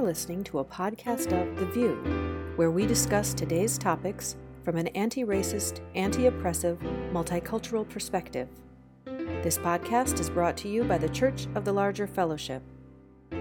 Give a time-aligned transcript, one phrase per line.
[0.00, 4.34] You're listening to a podcast of The VUU, where we discuss today's topics
[4.64, 6.78] from an anti racist, anti oppressive,
[7.12, 8.48] multicultural perspective.
[9.04, 12.62] This podcast is brought to you by the Church of the Larger Fellowship.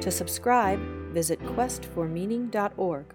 [0.01, 0.81] To subscribe,
[1.13, 3.05] visit questformeaning.org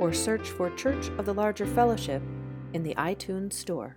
[0.00, 2.20] or search for Church of the Larger Fellowship
[2.72, 3.96] in the iTunes Store.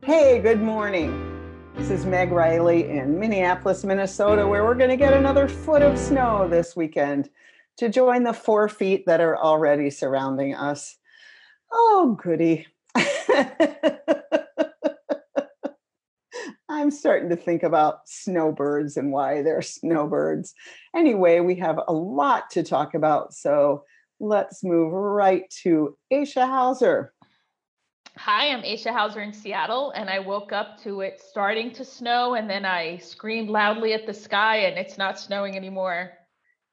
[0.00, 1.35] Hey, good morning.
[1.76, 5.98] This is Meg Riley in Minneapolis, Minnesota, where we're going to get another foot of
[5.98, 7.28] snow this weekend
[7.76, 10.96] to join the four feet that are already surrounding us.
[11.70, 12.66] Oh, goody.
[16.70, 20.54] I'm starting to think about snowbirds and why they're snowbirds.
[20.96, 23.84] Anyway, we have a lot to talk about, so
[24.18, 27.12] let's move right to Aisha Hauser.
[28.18, 32.34] Hi, I'm Aisha Hauser in Seattle, and I woke up to it starting to snow,
[32.34, 36.12] and then I screamed loudly at the sky, and it's not snowing anymore.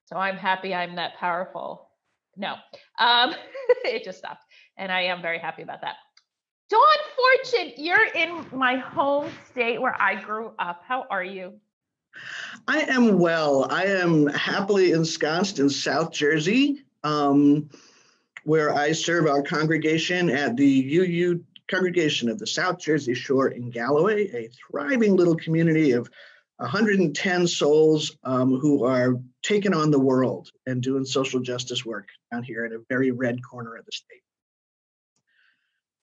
[0.05, 1.89] So I'm happy I'm that powerful.
[2.37, 2.55] No,
[2.97, 3.35] um,
[3.83, 4.45] it just stopped,
[4.77, 5.97] and I am very happy about that.
[6.69, 6.81] Dawn
[7.17, 10.81] Fortune, you're in my home state where I grew up.
[10.87, 11.53] How are you?
[12.69, 13.67] I am well.
[13.69, 16.85] I am happily ensconced in South Jersey.
[17.03, 17.69] Um,
[18.43, 23.69] where I serve our congregation at the UU congregation of the South Jersey Shore in
[23.69, 26.09] Galloway, a thriving little community of
[26.57, 32.43] 110 souls um, who are taking on the world and doing social justice work down
[32.43, 34.21] here in a very red corner of the state.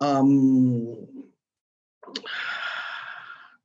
[0.01, 1.07] Um,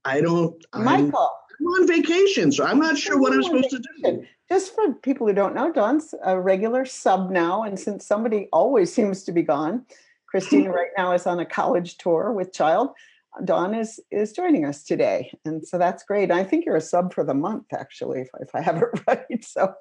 [0.03, 0.64] I don't.
[0.73, 1.08] Michael.
[1.08, 4.94] I'm, I'm on vacation, so I'm not sure what I'm supposed to do just for
[4.94, 7.64] people who don't know, Dawn's a regular sub now.
[7.64, 9.86] And since somebody always seems to be gone,
[10.28, 12.89] Christina right now is on a college tour with child.
[13.44, 16.31] Dawn is is joining us today, and so that's great.
[16.31, 19.44] I think you're a sub for the month, actually, if, if I have it right.
[19.44, 19.74] So,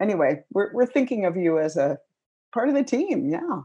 [0.00, 1.98] anyway, we're we're thinking of you as a
[2.52, 3.30] part of the team.
[3.30, 3.60] Yeah,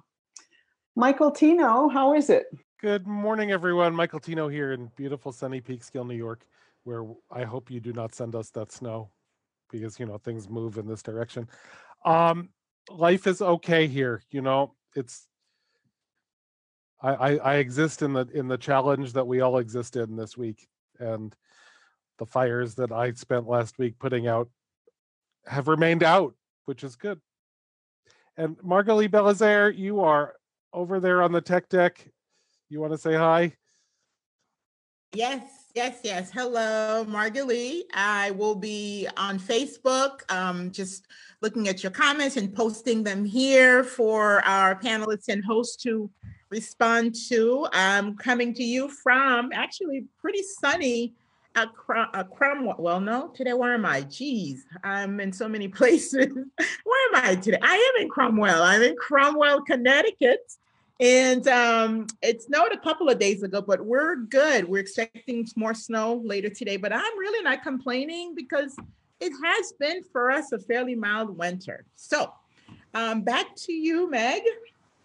[0.95, 2.45] Michael Tino, how is it?
[2.79, 3.95] Good morning, everyone.
[3.95, 6.45] Michael Tino here in beautiful sunny Peekskill, New York,
[6.83, 9.11] where I hope you do not send us that snow
[9.71, 11.47] because you know things move in this direction.
[12.05, 12.49] Um,
[12.89, 14.21] life is okay here.
[14.31, 15.27] You know, it's
[17.01, 20.37] I, I, I exist in the in the challenge that we all exist in this
[20.37, 20.67] week,
[20.99, 21.35] and
[22.19, 24.49] the fires that I spent last week putting out
[25.47, 27.19] have remained out, which is good.
[28.37, 30.35] And Margalie Belizaire, you are
[30.73, 32.07] over there on the tech deck.
[32.69, 33.55] You want to say hi?
[35.13, 35.43] Yes,
[35.75, 36.31] yes, yes.
[36.31, 37.83] Hello, Margalie.
[37.93, 41.07] I will be on Facebook, um, just
[41.41, 46.09] looking at your comments and posting them here for our panelists and hosts to
[46.49, 47.67] respond to.
[47.73, 51.13] I'm coming to you from actually pretty sunny
[51.55, 52.75] at uh, Cromwell.
[52.79, 54.01] Well, no, today where am I?
[54.01, 56.27] Geez, I'm in so many places.
[56.33, 57.59] where am I today?
[57.61, 58.61] I am in Cromwell.
[58.61, 60.53] I'm in Cromwell, Connecticut.
[61.01, 64.69] And um, it snowed a couple of days ago, but we're good.
[64.69, 68.75] We're expecting more snow later today, but I'm really not complaining because
[69.19, 71.85] it has been for us a fairly mild winter.
[71.95, 72.31] So
[72.93, 74.43] um, back to you, Meg.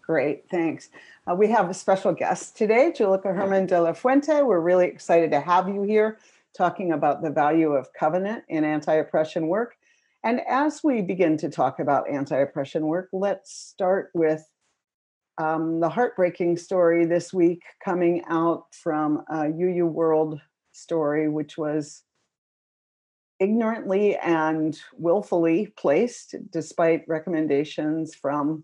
[0.03, 0.89] Great, thanks.
[1.29, 4.43] Uh, we have a special guest today, Julica Hermann de la Fuente.
[4.43, 6.19] We're really excited to have you here
[6.55, 9.75] talking about the value of covenant in anti oppression work.
[10.23, 14.47] And as we begin to talk about anti oppression work, let's start with
[15.37, 20.39] um, the heartbreaking story this week coming out from a UU World
[20.71, 22.03] story, which was
[23.39, 28.63] ignorantly and willfully placed despite recommendations from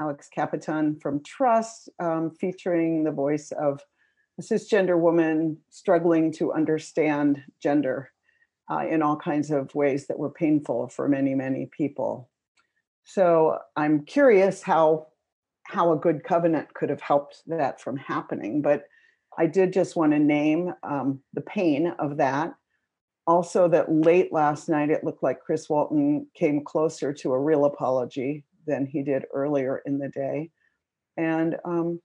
[0.00, 3.80] Alex Kapitan from TRUUST, um, featuring the voice of
[4.38, 8.12] a cisgender woman struggling to understand gender
[8.70, 12.30] uh, in all kinds of ways that were painful for many, many people.
[13.04, 15.07] So I'm curious how
[15.68, 18.62] how a good covenant could have helped that from happening.
[18.62, 18.84] But
[19.36, 22.54] I did just want to name um, the pain of that.
[23.26, 27.66] Also, that late last night, it looked like Chris Walton came closer to a real
[27.66, 30.50] apology than he did earlier in the day.
[31.18, 32.00] And um,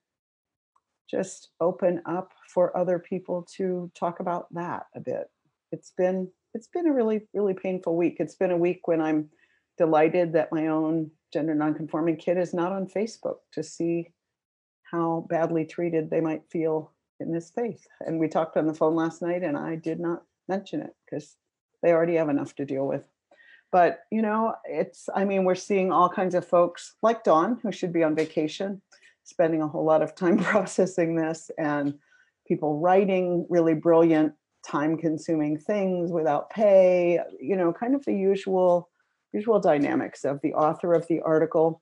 [1.10, 5.30] just open up for other people to talk about that a bit.
[5.72, 8.18] It's been it's been a really really painful week.
[8.20, 9.30] It's been a week when I'm
[9.78, 14.12] delighted that my own gender nonconforming kid is not on Facebook to see
[14.84, 17.88] how badly treated they might feel in this space.
[18.02, 21.36] And we talked on the phone last night, and I did not mention it because
[21.82, 23.08] they already have enough to deal with.
[23.72, 27.72] But you know, it's I mean, we're seeing all kinds of folks like Dawn, who
[27.72, 28.82] should be on vacation,
[29.24, 31.96] spending a whole lot of time processing this, and
[32.48, 34.34] people writing really brilliant
[34.64, 38.90] time consuming things without pay, you know, kind of the usual
[39.34, 41.82] usual dynamics of the author of the article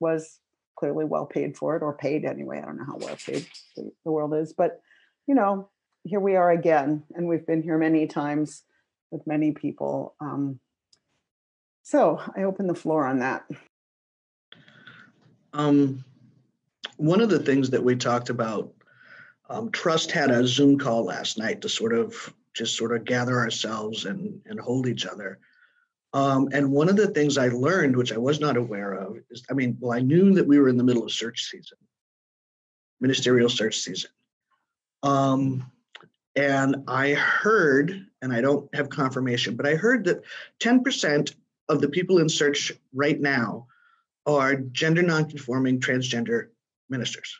[0.00, 0.38] was
[0.76, 2.58] clearly well paid for it or paid anyway.
[2.58, 3.46] I don't know how well paid
[3.76, 4.80] the, the world is, but
[5.26, 5.68] you know,
[6.04, 8.62] here we are again, and we've been here many times
[9.10, 10.14] with many people.
[10.20, 10.58] Um,
[11.82, 13.44] so I open the floor on that.
[15.52, 16.04] Um,
[16.96, 18.72] one of the things that we talked about,
[19.48, 23.38] um, TRUUST had a Zoom call last night to sort of just sort of gather
[23.38, 25.38] ourselves and, and hold each other.
[26.14, 29.44] Um, and one of the things I learned, which I was not aware of, is
[29.50, 31.78] I mean, well, I knew that we were in the middle of search season,
[33.00, 34.10] ministerial search season.
[35.02, 35.70] Um,
[36.34, 40.22] and I heard, and I don't have confirmation, but I heard that
[40.60, 41.34] 10%
[41.68, 43.66] of the people in search right now
[44.24, 46.48] are gender nonconforming transgender
[46.88, 47.38] ministers.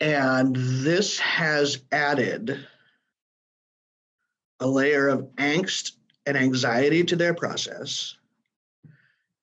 [0.00, 2.66] And this has added
[4.62, 5.92] a layer of angst
[6.24, 8.16] and anxiety to their process.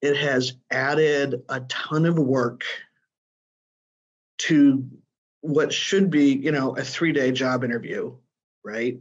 [0.02, 2.64] It has added a ton of work
[4.40, 4.88] to
[5.42, 8.16] what should be, you know, a three day job interview,
[8.64, 8.98] right?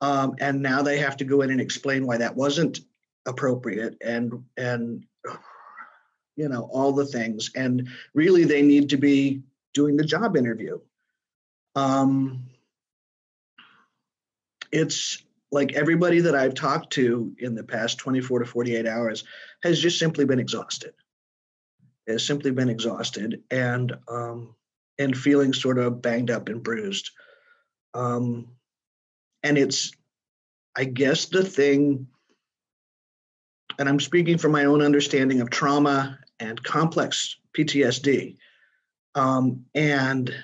[0.00, 2.80] Um, and now they have to go in and explain why that wasn't
[3.26, 5.04] appropriate and and
[6.36, 9.42] you know all the things and really they need to be
[9.74, 10.78] doing the job interview
[11.74, 12.44] um,
[14.76, 19.24] it's like everybody that I've talked to in the past 24 to 48 hours
[19.62, 20.92] has just simply been exhausted.
[22.06, 24.54] Has simply been exhausted and um,
[24.98, 27.10] and feeling sort of banged up and bruised.
[27.94, 28.48] Um,
[29.42, 29.92] and it's,
[30.76, 32.06] I guess, the thing.
[33.78, 38.36] And I'm speaking from my own understanding of trauma and complex PTSD.
[39.14, 40.34] Um, and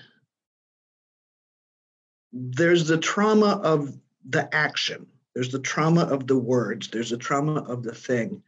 [2.32, 3.94] there's the trauma of
[4.28, 8.42] the action, there's the trauma of the words, there's the trauma of the thing.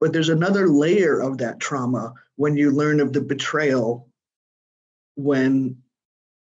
[0.00, 4.08] But there's another layer of that trauma when you learn of the betrayal
[5.14, 5.82] when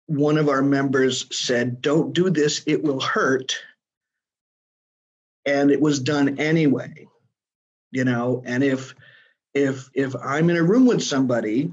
[0.06, 3.58] one of our members said, Don't do this, it will hurt.
[5.44, 7.08] And it was done anyway,
[7.90, 8.42] you know.
[8.46, 8.94] And if
[9.54, 11.72] if if I'm in a room with somebody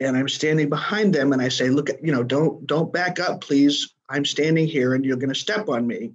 [0.00, 3.40] and I'm standing behind them and I say, look, you know, don't don't back up,
[3.40, 3.94] please.
[4.08, 6.12] I'm standing here and you're gonna step on me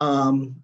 [0.00, 0.62] um,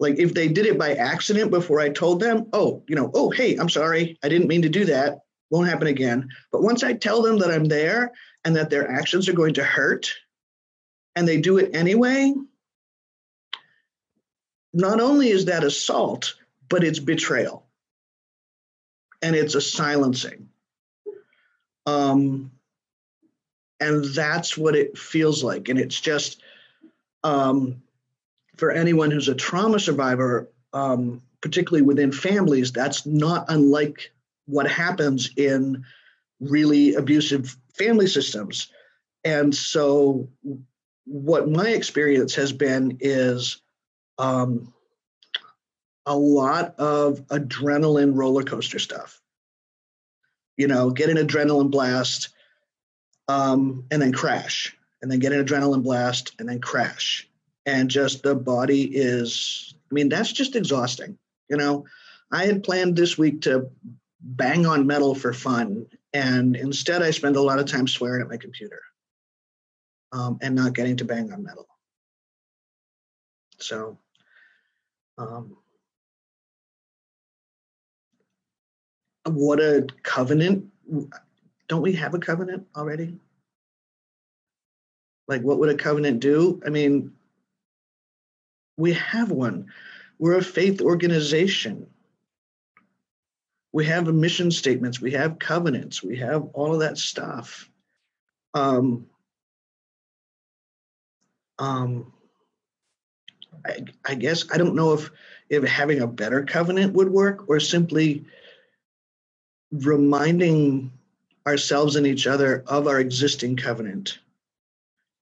[0.00, 3.30] like if they did it by accident before I told them, oh, you know, oh,
[3.30, 5.20] hey, I'm sorry, I didn't mean to do that.
[5.50, 6.28] Won't happen again.
[6.50, 8.12] But once I tell them that I'm there
[8.44, 10.12] and that their actions are going to hurt
[11.14, 12.34] and they do it anyway,
[14.72, 16.34] not only is that assault,
[16.68, 17.66] but it's betrayal
[19.22, 20.48] and it's a silencing.
[21.86, 22.50] Um,
[23.78, 25.68] and that's what it feels like.
[25.68, 26.42] And it's just,
[27.22, 27.82] um,
[28.56, 34.12] for anyone who's a trauma survivor, um, particularly within families, that's not unlike
[34.46, 35.84] what happens in
[36.40, 38.68] really abusive family systems.
[39.24, 40.28] And so,
[41.06, 43.60] what my experience has been is
[44.18, 44.72] um,
[46.06, 49.20] a lot of adrenaline roller coaster stuff.
[50.56, 52.28] You know, get an adrenaline blast
[53.28, 57.28] um, and then crash, and then get an adrenaline blast and then crash
[57.66, 61.18] and just the body is i mean that's just exhausting
[61.48, 61.84] you know?
[62.32, 63.68] I had planned this week to
[64.20, 68.28] bang on metal for fun and instead i spend a lot of time swearing at
[68.28, 68.80] my computer
[70.12, 71.66] um, and not getting to bang on metal.
[73.58, 73.98] So
[75.18, 75.56] um,
[79.26, 80.66] what a covenant
[81.68, 83.18] don't we have a covenant already?
[85.28, 86.60] Like what would a covenant do?
[86.64, 87.12] I mean
[88.76, 89.66] we have one.
[90.18, 91.86] We're a faith organization.
[93.72, 95.00] We have mission statements.
[95.00, 96.02] We have covenants.
[96.02, 97.68] We have all of that stuff.
[98.54, 99.06] Um,
[101.58, 102.12] um,
[103.64, 105.10] I, I guess I don't know if
[105.48, 108.24] if having a better covenant would work or simply
[109.72, 110.92] reminding
[111.46, 114.18] ourselves and each other of our existing covenant,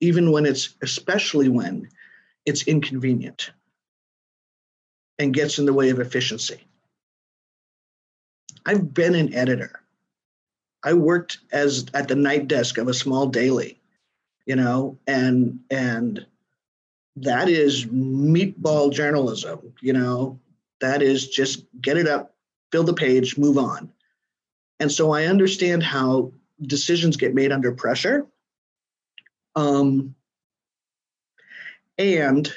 [0.00, 1.88] even when it's especially when
[2.46, 3.52] it's inconvenient
[5.18, 6.61] and gets in the way of efficiency.
[8.66, 9.80] I've been an editor.
[10.84, 13.80] I worked as at the night desk of a small daily,
[14.46, 16.26] you know, and and
[17.16, 20.40] that is meatball journalism, you know.
[20.80, 22.34] That is just get it up,
[22.72, 23.90] fill the page, move on.
[24.80, 26.32] And so I understand how
[26.62, 28.26] decisions get made under pressure
[29.54, 30.14] Um,
[32.02, 32.52] and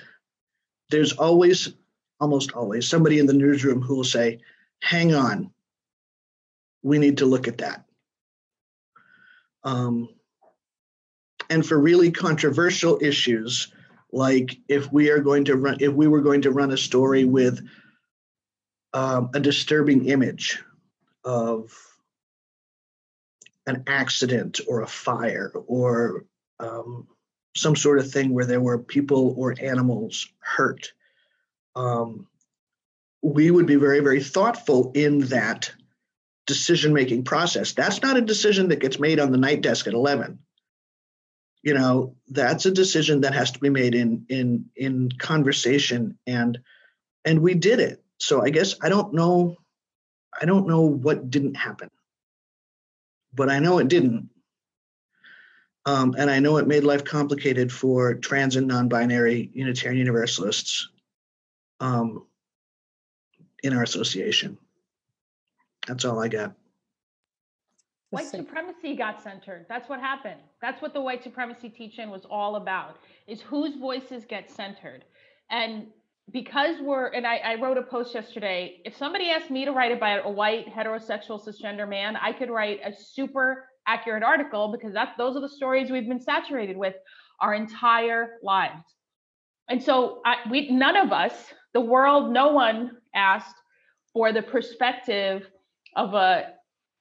[0.89, 1.73] there's always,
[2.19, 4.39] almost always, somebody in the newsroom who will say,
[4.81, 5.51] hang on,
[6.83, 7.85] we need to look at that.
[9.63, 10.09] Um,
[11.49, 13.73] and for really controversial issues,
[14.11, 17.25] like if we are going to run, if we were going to run a story
[17.25, 17.67] with
[18.93, 20.63] um, a disturbing image
[21.23, 21.73] of
[23.67, 26.25] an accident or a fire or
[26.59, 27.07] um,
[27.55, 30.91] some sort of thing where there were people or animals hurt,
[31.75, 32.27] um,
[33.21, 35.71] we would be very, very thoughtful in that
[36.45, 37.73] decision making process.
[37.73, 40.39] That's not a decision that gets made on the night desk at 11.
[41.63, 46.59] You know, that's a decision that has to be made in in in conversation and
[47.23, 48.03] and we did it.
[48.19, 49.57] So I guess I don't know
[50.39, 51.89] I don't know what didn't happen.
[53.33, 54.29] But I know it didn't.
[55.87, 60.89] Um, and I know it made life complicated for trans and non-binary Unitarian Universalists
[61.79, 62.25] um,
[63.61, 64.57] in our association.
[65.87, 66.53] That's all I got.
[68.09, 69.65] White supremacy got centered.
[69.67, 70.39] That's what happened.
[70.61, 75.03] That's what the white supremacy teaching was all about, is whose voices get centered.
[75.51, 75.87] And
[76.31, 79.91] because we're, and I, I wrote a post yesterday, if somebody asked me to write
[79.91, 85.13] about a white heterosexual cisgender man, I could write a super accurate article because that
[85.17, 86.95] those are the stories we've been saturated with
[87.39, 88.83] our entire lives.
[89.69, 91.33] And so I, we, none of us,
[91.73, 93.55] the world, no one asked
[94.13, 95.47] for the perspective
[95.95, 96.53] of a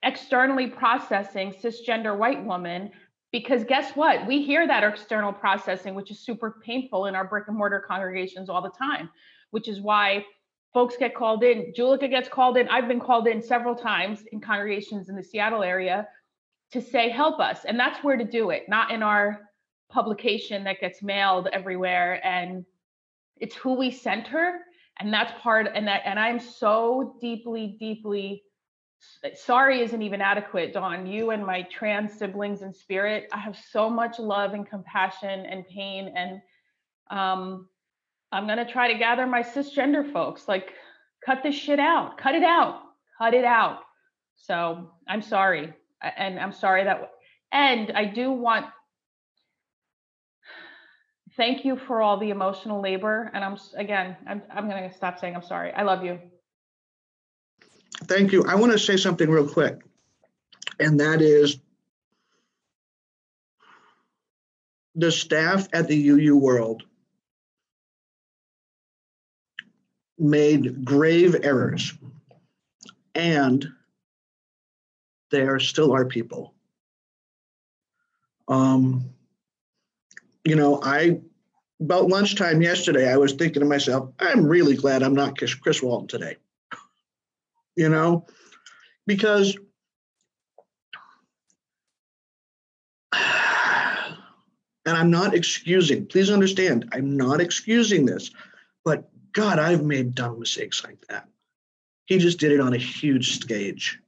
[0.03, 2.91] externally processing cisgender white woman
[3.31, 4.25] because guess what?
[4.27, 8.49] We hear that external processing which is super painful in our brick and mortar congregations
[8.49, 9.09] all the time
[9.55, 10.25] which is why
[10.73, 11.73] folks get called in.
[11.73, 12.67] Julica gets called in.
[12.67, 16.05] I've been called in several times in congregations in the seattle area
[16.75, 19.39] to say help us and that's where to do it not in our
[19.89, 22.65] publication that gets mailed everywhere and
[23.37, 24.59] it's who we center
[24.99, 28.43] and that's part and that and i'm so deeply deeply
[29.35, 33.89] sorry isn't even adequate dawn you and my trans siblings in spirit i have so
[33.89, 36.41] much love and compassion and pain and
[37.09, 37.69] um
[38.33, 40.73] i'm going to try to gather my cisgender folks like
[41.25, 42.81] cut this shit out cut it out
[43.17, 43.79] cut it out.
[44.35, 47.11] So i'm sorry and i'm sorry that
[47.51, 48.65] and i do want
[51.35, 55.19] thank you for all the emotional labor and i'm again i'm, I'm going to stop
[55.19, 56.19] saying i'm sorry i love you
[58.03, 58.43] Thank you.
[58.43, 59.81] I want to say something real quick,
[60.79, 61.57] and that is
[64.95, 66.83] the staff at the UU World
[70.17, 71.93] made grave errors,
[73.13, 73.67] and
[75.35, 76.53] they are still our people.
[78.47, 79.09] Um,
[80.45, 81.19] you know, I
[81.81, 86.07] about lunchtime yesterday, I was thinking to myself, I'm really glad I'm not Chris Walton
[86.07, 86.37] today
[87.75, 88.25] you know,
[89.05, 89.57] because
[93.13, 93.21] and
[94.85, 98.31] I'm not excusing, please understand, I'm not excusing this,
[98.85, 101.27] but God, I've made dumb mistakes like that.
[102.05, 103.99] He just did it on a huge stage,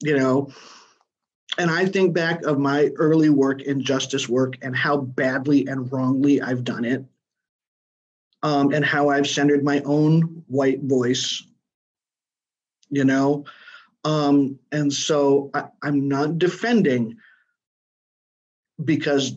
[0.00, 0.50] you know.
[1.58, 5.90] And I think back of my early work in justice work and how badly and
[5.90, 7.04] wrongly I've done it,
[8.42, 11.42] um, and how I've centered my own white voice
[12.90, 13.44] you know?
[14.04, 17.16] Um, and so I, i'm not defending
[18.82, 19.36] because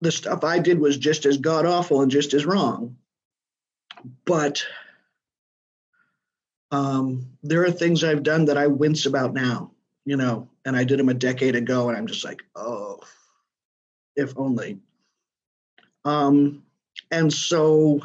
[0.00, 2.96] the stuff i did was just as god awful and just as wrong.
[4.24, 4.64] But
[6.72, 9.70] um, there are things i've done that i wince about now
[10.04, 13.00] you know and i did them a decade ago and i'm just like oh
[14.16, 14.78] if only
[16.04, 16.64] um,
[17.10, 18.00] and so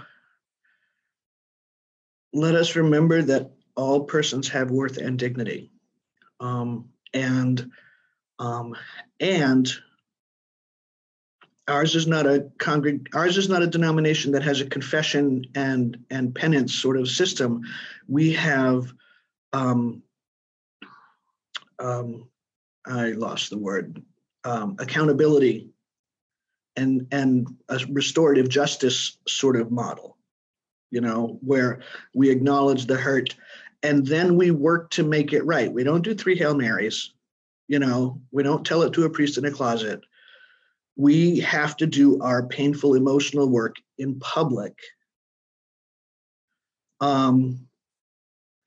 [2.34, 5.72] let us remember that all persons have worth and dignity.
[6.40, 7.72] Um, and
[8.40, 8.76] um,
[9.20, 9.68] and
[11.68, 15.98] ours is not a congreg- ours is not a denomination that has a confession and
[16.12, 17.62] and penance sort of system.
[18.08, 18.94] We have
[19.54, 20.04] um,
[21.80, 22.28] um,
[22.86, 24.02] I lost the word
[24.44, 25.70] um, accountability
[26.76, 30.18] and and a restorative justice sort of model
[30.92, 31.82] you know where
[32.14, 33.36] we acknowledge the hurt
[33.84, 35.72] and then we work to make it right.
[35.72, 37.14] We don't do three Hail Marys,
[37.68, 40.02] you know, we don't tell it to a priest in a closet.
[40.96, 44.74] We have to do our painful emotional work in public.
[47.00, 47.67] Um,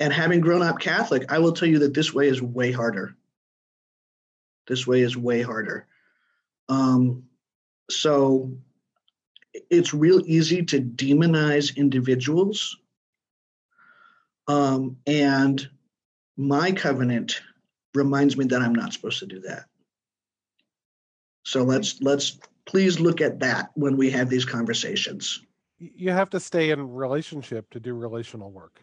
[0.00, 3.14] and having grown up Catholic, I will tell you that this way is way harder.
[4.66, 5.86] This way is way harder.
[6.70, 7.24] Um,
[7.90, 8.52] so
[9.68, 12.78] it's real easy to demonize individuals.
[14.48, 15.68] Um, and
[16.36, 17.42] my covenant
[17.94, 19.66] reminds me that I'm not supposed to do that.
[21.44, 25.40] So let's let's please look at that when we have these conversations.
[25.78, 28.80] You have to stay in relationship to do relational work.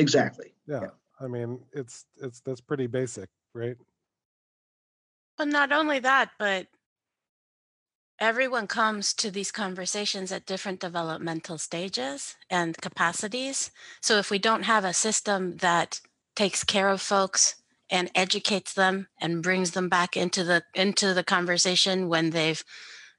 [0.00, 0.52] Exactly.
[0.66, 0.80] Yeah.
[0.82, 0.90] yeah.
[1.20, 3.76] I mean, it's it's that's pretty basic, right?
[5.36, 6.66] But not only that, but
[8.18, 13.70] everyone comes to these conversations at different developmental stages and capacities.
[14.00, 16.00] So if we don't have a system that
[16.36, 17.56] takes care of folks
[17.90, 22.64] and educates them and brings them back into the into the conversation when they've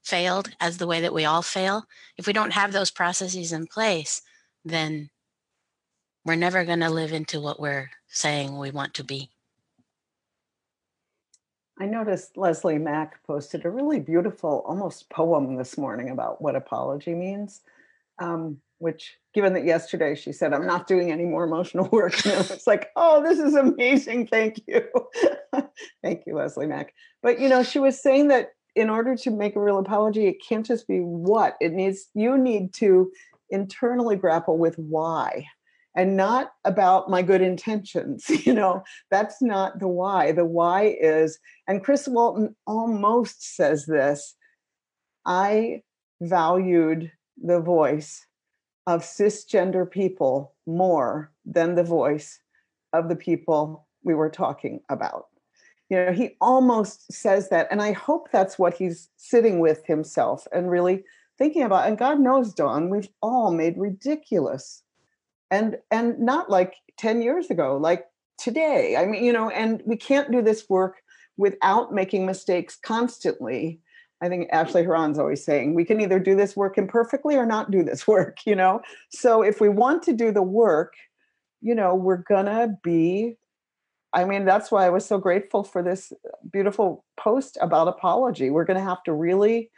[0.03, 1.85] failed as the way that we all fail,
[2.17, 4.21] if we don't have those processes in place,
[4.65, 5.10] then
[6.25, 9.29] we're never going to live into what we're saying we want to be.
[11.79, 17.15] I noticed Leslie Mac posted a really beautiful, almost poem this morning about what apology
[17.15, 17.61] means.
[18.19, 22.67] Um, which, given that yesterday she said, I'm not doing any more emotional work, it's
[22.67, 24.27] like, oh, this is amazing.
[24.27, 24.83] Thank you.
[26.03, 26.93] Thank you, Leslie Mac.
[27.21, 30.37] But, you know, she was saying that in order to make a real apology, it
[30.47, 33.11] can't just be what, it needs, you need to
[33.49, 35.45] internally grapple with why
[35.95, 40.31] and not about my good intentions you know that's not the why.
[40.31, 44.35] The why is and chris walton almost says this
[45.25, 45.81] i
[46.21, 48.25] valued the voice
[48.87, 52.39] of cisgender people more than the voice
[52.93, 55.27] of the people we were talking about.
[55.89, 60.47] You know he almost says that and i hope that's what he's sitting with himself
[60.53, 61.03] and really
[61.37, 61.87] thinking about.
[61.87, 64.83] And god knows dawn we've all made ridiculous
[65.51, 68.95] and and not like 10 years ago like today.
[68.97, 70.97] I mean you know and we can't do this work
[71.37, 73.79] without making mistakes constantly.
[74.21, 77.71] I think ashley Horan's always saying we can either do this work imperfectly or not
[77.71, 78.81] do this work you know?
[79.09, 80.93] So if we want to do the work
[81.61, 83.37] you know we're gonna be
[84.13, 86.11] i mean that's why i was so grateful for this
[86.51, 88.49] beautiful post about apology.
[88.49, 89.69] We're gonna have to really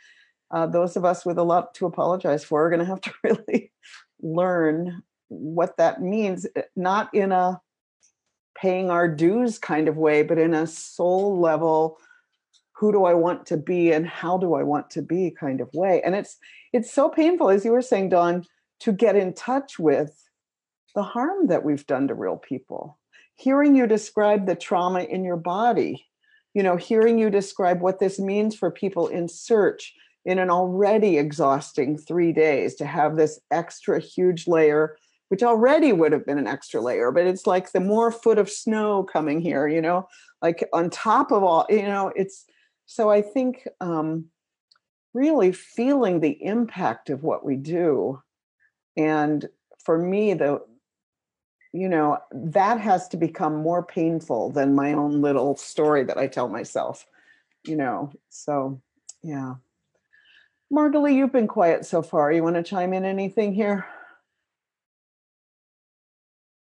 [0.54, 3.12] uh, those of us with a lot to apologize for are going to have to
[3.24, 3.72] really
[4.22, 5.02] learn
[5.34, 7.62] what that means, eh, not in a
[8.56, 11.98] paying our dues kind of way, but in a soul level,
[12.76, 15.70] who do I want to be and how do I want to be kind of
[15.74, 16.02] way.
[16.04, 16.38] And it's
[16.74, 18.46] it's so painful, as you were saying, Dawn,
[18.82, 20.24] to get in touch with
[20.96, 23.00] the harm that we've done to real people.
[23.36, 26.06] Hearing you describe the trauma in your body,
[26.54, 29.94] you know, hearing you describe what this means for people in search
[30.26, 34.98] in an already exhausting three days to have this extra huge layer
[35.34, 38.48] which already would have been an extra layer, but it's like the more foot of
[38.48, 40.08] snow coming here, you know,
[40.44, 42.46] like on top of all, you know, it's
[42.86, 44.26] so I think um,
[45.16, 48.22] really feeling the impact of what we do.
[48.96, 49.50] And
[49.84, 50.62] for me, the
[51.74, 56.28] you know, that has to become more painful than my own little story that I
[56.28, 57.08] tell myself,
[57.66, 58.12] you know.
[58.30, 58.84] So
[59.24, 59.56] yeah.
[60.72, 62.32] Margalie, you've been quiet so far.
[62.32, 63.88] You want to chime in anything here?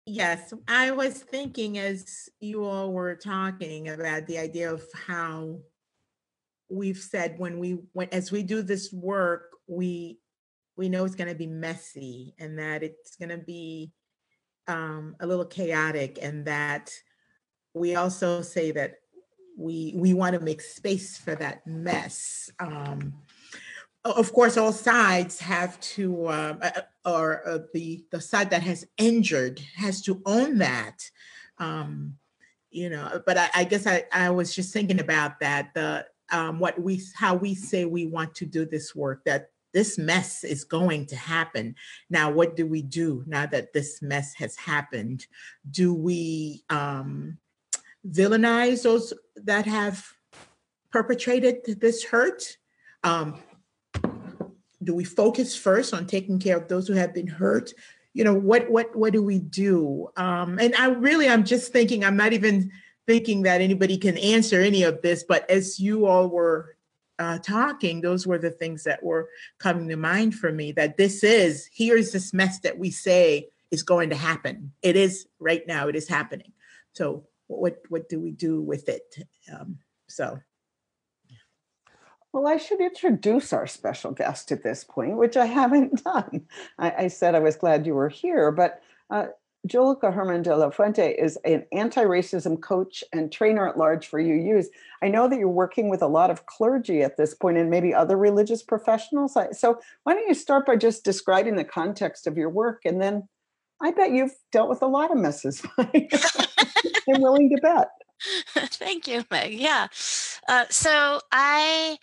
[0.06, 5.62] Yes, I was thinking as you all were talking about the idea of how
[6.70, 10.20] we've said when we when as we do this work, we
[10.78, 13.94] we know it's going to be messy and that it's going to be
[14.68, 16.92] um, a little chaotic, and that
[17.74, 18.96] we also say that
[19.58, 22.52] we we want to make space for that mess.
[22.60, 23.16] Um,
[24.12, 28.88] of course, all sides have to, um, uh, or uh, the the side that has
[28.98, 31.10] injured has to own that.
[31.58, 32.18] Um,
[32.70, 35.74] you know, but I, I, guess I, I was just thinking about that.
[35.74, 39.98] The um, what we how we say we want to do this work that this
[39.98, 41.76] mess is going to happen.
[42.10, 45.26] Now, what do we do now that this mess has happened?
[45.70, 47.38] Do we um,
[48.08, 50.06] villainize those that have
[50.92, 52.58] perpetrated this hurt?
[53.04, 53.40] Um,
[54.86, 57.74] do we focus first on taking care of those who have been hurt?
[58.14, 60.10] You know what what what do we do?
[60.16, 62.72] Um and i really i'm just thinking i'm not even
[63.08, 66.76] thinking that anybody can answer any of this but as you all were
[67.18, 71.24] uh, talking those were the things that were coming to mind for me that this
[71.24, 74.72] is here's this mess that we say is going to happen.
[74.82, 76.52] It is right now it is happening.
[76.94, 79.28] So what what do we do with it?
[79.54, 80.40] Um, so
[82.36, 86.46] well, I should introduce our special guest at this point, which I haven't done.
[86.78, 89.28] I, I said I was glad you were here, but uh,
[89.66, 94.66] Julica Hermann de la Fuente is an anti-racism coach and trainer at large for UUs.
[95.02, 97.94] I know that you're working with a lot of clergy at this point and maybe
[97.94, 99.38] other religious professionals.
[99.54, 103.30] So why don't you start by just describing the context of your work and then
[103.82, 105.66] I bet you've dealt with a lot of messes.
[105.78, 107.88] I'm willing to bet.
[108.74, 109.54] Thank you, Meg.
[109.54, 109.88] Yeah.
[110.48, 111.98] Uh, so I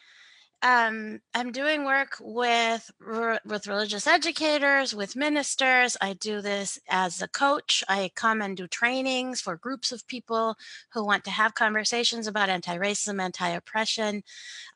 [0.63, 2.89] um, I'm doing work with
[3.45, 5.97] with religious educators, with ministers.
[6.01, 7.83] I do this as a coach.
[7.89, 10.57] I come and do trainings for groups of people
[10.93, 14.23] who want to have conversations about anti-racism, anti-oppression.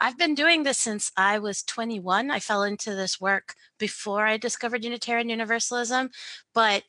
[0.00, 2.32] I've been doing this since I was 21.
[2.32, 6.10] I fell into this work before I discovered Unitarian Universalism,
[6.52, 6.82] but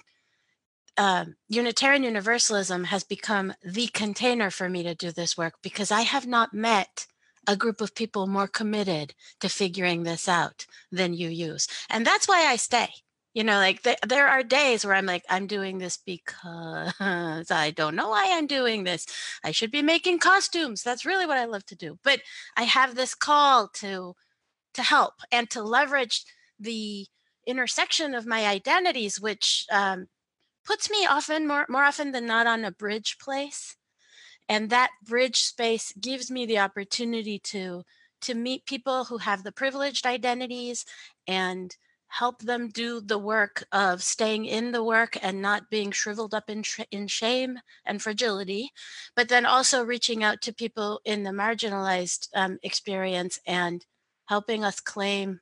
[0.97, 6.01] uh, Unitarian Universalism has become the container for me to do this work because I
[6.01, 7.05] have not met
[7.47, 11.67] a group of people more committed to figuring this out than UUs.
[11.89, 12.89] And that's why I stay.
[13.33, 17.71] You know, like th- there are days where I'm like, I'm doing this because I
[17.75, 19.05] don't know why I'm doing this.
[19.43, 20.81] I should be making costumes.
[20.81, 21.99] That's really what I love to do.
[22.03, 22.21] But
[22.55, 24.15] I have this call to
[24.73, 26.23] to help and to leverage
[26.59, 27.07] the
[27.45, 30.07] intersection of my identities, which um,
[30.65, 33.75] puts me often more more often than not on a bridge place
[34.49, 37.83] and that bridge space gives me the opportunity to
[38.21, 40.85] to meet people who have the privileged identities
[41.27, 41.75] and
[42.07, 46.49] help them do the work of staying in the work and not being shriveled up
[46.49, 48.71] in, in shame and fragility,
[49.15, 53.85] but then also reaching out to people in the marginalized um, experience and
[54.25, 55.39] helping us claim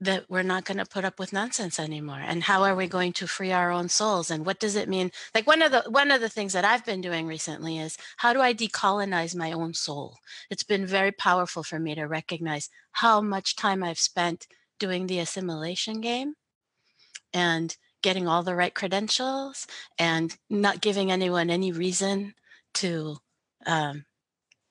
[0.00, 3.12] that we're not going to put up with nonsense anymore and how are we going
[3.12, 5.10] to free our own souls and what does it mean?
[5.34, 8.32] Like one of the one of the things that i've been doing recently is how
[8.32, 10.18] do i decolonize my own soul?
[10.50, 14.46] It's been very powerful for me to recognize how much time i've spent
[14.78, 16.34] doing the assimilation game
[17.34, 19.66] and getting all the right credentials
[19.98, 22.34] and not giving anyone any reason
[22.74, 23.16] to
[23.66, 24.04] um,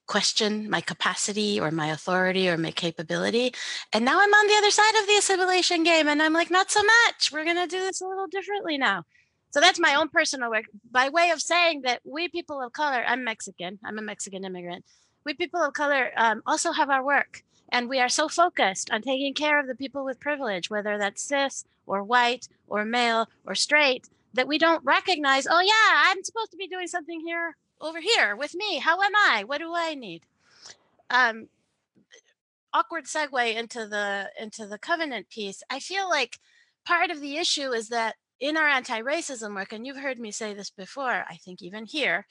[0.08, 3.54] question my capacity or my authority or my capability.
[3.94, 6.72] And now I'm on the other side of the assimilation game and I'm like, not
[6.72, 7.32] so much.
[7.32, 9.04] We're going to do this a little differently now.
[9.52, 13.04] So that's my own personal work by way of saying that we people of color,
[13.06, 14.84] I'm Mexican, I'm a Mexican immigrant.
[15.26, 17.44] We people of color um, also have our work.
[17.70, 21.22] And we are so focused on taking care of the people with privilege, whether that's
[21.22, 26.52] cis or white or male or straight, that we don't recognize, oh, yeah, I'm supposed
[26.52, 28.80] to be doing something here over here with me.
[28.80, 29.44] How am I?
[29.46, 30.24] What do I need?
[31.10, 31.48] Um,
[32.74, 35.64] awkward segue into the into the covenant piece.
[35.70, 36.40] I feel like
[36.86, 40.54] part of the issue is that in our anti-racism work, and you've heard me say
[40.54, 42.28] this before, I think even here,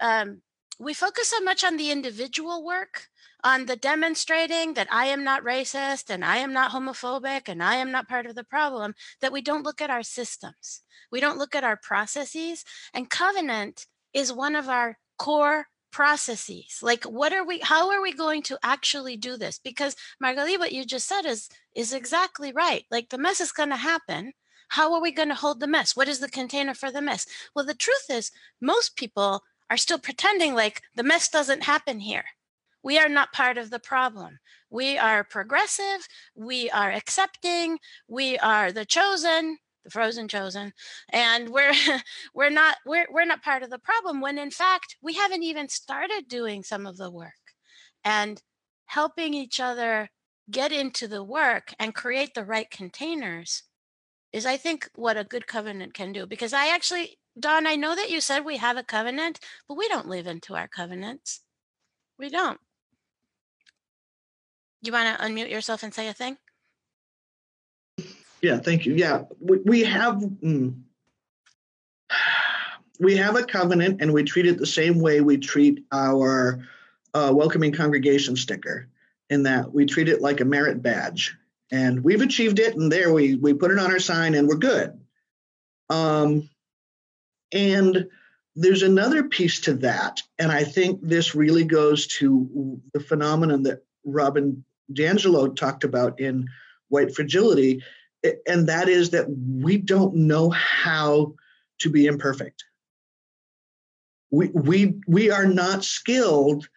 [0.00, 0.42] um,
[0.78, 3.08] we focus so much on the individual work,
[3.42, 7.76] on the demonstrating that I am not racist and I am not homophobic and I
[7.76, 10.82] am not part of the problem, that we don't look at our systems.
[11.10, 12.64] We don't look at our processes.
[12.92, 16.80] And covenant is one of our core processes.
[16.82, 19.58] Like what are we how are we going to actually do this?
[19.58, 22.84] Because margalie what you just said is is exactly right.
[22.90, 24.32] Like the mess is going to happen.
[24.68, 25.96] How are we going to hold the mess?
[25.96, 27.26] What is the container for the mess?
[27.54, 32.24] Well the truth is most people are still pretending like the mess doesn't happen here.
[32.82, 34.38] We are not part of the problem.
[34.70, 36.06] We are progressive.
[36.34, 37.78] We are accepting.
[38.06, 40.72] We are the chosen the frozen chosen
[41.10, 41.72] and we're
[42.34, 45.68] we're not we're, we're not part of the problem when in fact we haven't even
[45.68, 47.32] started doing some of the work
[48.04, 48.42] and
[48.86, 50.08] helping each other
[50.50, 53.64] get into the work and create the right containers
[54.32, 57.94] is i think what a good covenant can do because i actually don i know
[57.94, 61.40] that you said we have a covenant but we don't live into our covenants.
[62.18, 62.58] We don't.
[64.82, 66.36] You want to unmute yourself and say a thing
[68.40, 68.94] yeah, thank you.
[68.94, 70.80] Yeah, we, we have mm,
[73.00, 76.64] we have a covenant, and we treat it the same way we treat our
[77.14, 78.88] uh, welcoming congregation sticker,
[79.30, 81.36] in that we treat it like a merit badge,
[81.70, 84.56] and we've achieved it, and there we we put it on our sign, and we're
[84.56, 84.98] good.
[85.90, 86.48] Um,
[87.52, 88.08] and
[88.54, 93.84] there's another piece to that, and I think this really goes to the phenomenon that
[94.04, 96.48] Robin DiAngelo talked about in
[96.88, 97.82] White Fragility,
[98.46, 101.34] and that is that we don't know how
[101.80, 102.64] to be imperfect.
[104.30, 106.68] We, we, we are not skilled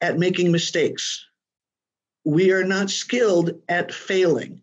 [0.00, 1.24] at making mistakes.
[2.24, 4.62] We are not skilled at failing.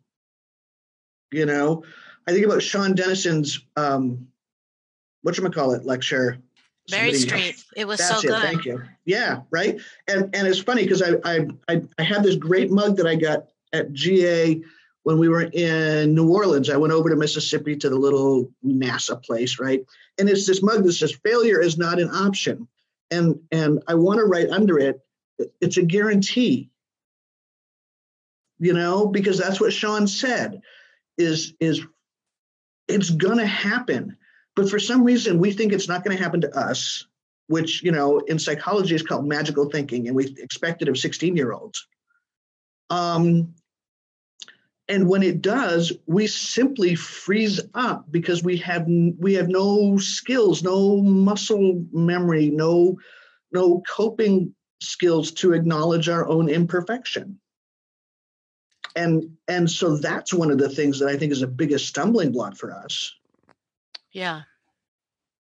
[1.32, 1.84] You know,
[2.28, 4.28] I think about Sean Dennison's um,
[5.24, 6.38] what you call it lecture.
[6.90, 7.62] Very straight.
[7.76, 8.42] It was so it, good.
[8.42, 8.82] Thank you.
[9.04, 9.78] Yeah, right.
[10.08, 13.16] And and it's funny because I, I I I had this great mug that I
[13.16, 14.62] got at GA
[15.08, 19.24] when we were in New Orleans, I went over to Mississippi to the little NASA
[19.24, 19.86] place, right?
[20.17, 22.67] And it's this mug that says failure is not an option.
[23.10, 25.00] And and I want to write under it,
[25.62, 26.72] it's a guarantee.
[28.60, 30.62] You know, because that's what Sean said
[31.17, 31.86] is is
[32.89, 34.17] it's gonna happen.
[34.58, 37.08] But for some reason we think it's not gonna happen to us,
[37.48, 41.38] which you know in psychology is called magical thinking, and we expect it of 16
[41.38, 41.88] year olds.
[42.89, 43.54] Um,
[44.89, 48.86] and when it does we simply freeze up because we have
[49.19, 52.97] we have no skills no muscle memory no
[53.52, 57.39] no coping skills to acknowledge our own imperfection
[58.95, 62.32] and and so that's one of the things that i think is the biggest stumbling
[62.32, 63.13] block for us
[64.13, 64.43] Yeah.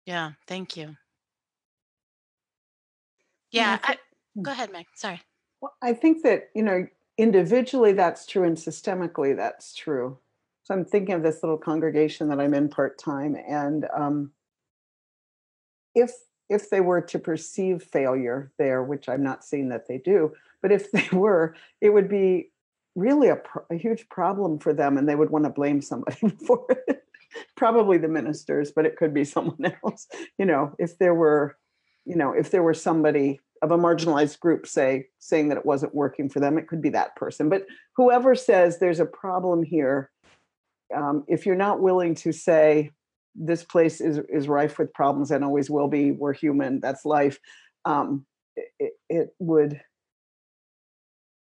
[0.06, 0.32] Yeah.
[0.48, 0.96] Thank you.
[3.50, 3.78] Yeah.
[3.82, 3.98] I,
[4.42, 4.86] go ahead, Meg.
[4.96, 5.20] Sorry.
[5.60, 6.86] Well, I think that, you know,
[7.18, 10.18] individually that's true and systemically that's true.
[10.64, 14.30] So I'm thinking of this little congregation that I'm in part time, and um,
[15.94, 16.10] if
[16.50, 20.72] if they were to perceive failure there, which I'm not seeing that they do, but
[20.72, 22.50] if they were, it would be
[22.94, 26.66] really a, a huge problem for them, and they would want to blame somebody for
[26.86, 27.04] it.
[27.56, 30.06] Probably the ministers, but it could be someone else.
[30.38, 31.56] You know, if there were,
[32.04, 35.94] you know, if there were somebody of a marginalized group say saying that it wasn't
[35.94, 37.48] working for them it could be that person.
[37.48, 40.10] But whoever says there's a problem here
[40.94, 42.90] um, if you're not willing to say
[43.34, 47.40] this place is is rife with problems and always will be we're human that's life
[47.84, 48.26] um,
[48.78, 49.80] it, it would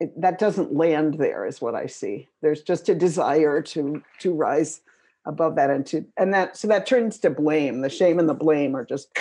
[0.00, 2.28] it, that doesn't land there is what i see.
[2.42, 4.80] There's just a desire to to rise
[5.26, 7.82] above that and to and that so that turns to blame.
[7.82, 9.16] The shame and the blame are just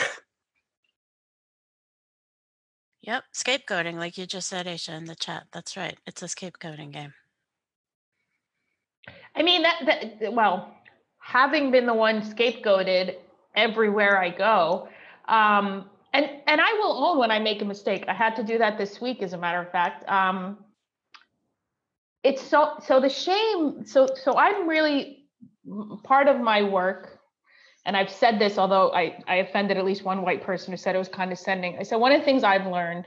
[3.02, 3.24] Yep.
[3.34, 5.46] Scapegoating, like you just said, Aisha, in the chat.
[5.54, 5.98] That's right.
[6.06, 7.14] It's a scapegoating game.
[9.36, 10.74] I mean that, that well,
[11.20, 13.16] having been the one scapegoated
[13.56, 14.90] everywhere I go,
[15.28, 18.06] um, and and I will own when I make a mistake.
[18.08, 20.08] I had to do that this week, as a matter of fact.
[20.10, 20.58] Um,
[22.24, 23.86] it's so so the shame.
[23.86, 25.28] So so I'm really
[26.04, 27.19] part of my work,
[27.86, 30.96] and I've said this, although I I offended at least one white person who said
[30.96, 31.78] it was condescending.
[31.80, 33.06] I said one of the things I've learned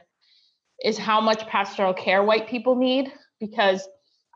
[0.83, 3.87] is how much pastoral care white people need because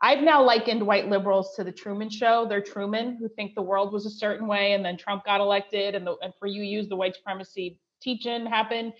[0.01, 2.45] I've now likened white liberals to the Truman Show.
[2.47, 5.95] They're Truman who think the world was a certain way, and then Trump got elected,
[5.95, 8.93] and the and for UUs the white supremacy teaching happened,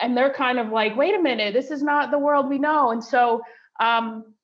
[0.00, 2.90] and they're kind of like, wait a minute, this is not the world we know.
[2.90, 3.42] And so
[3.80, 4.34] um,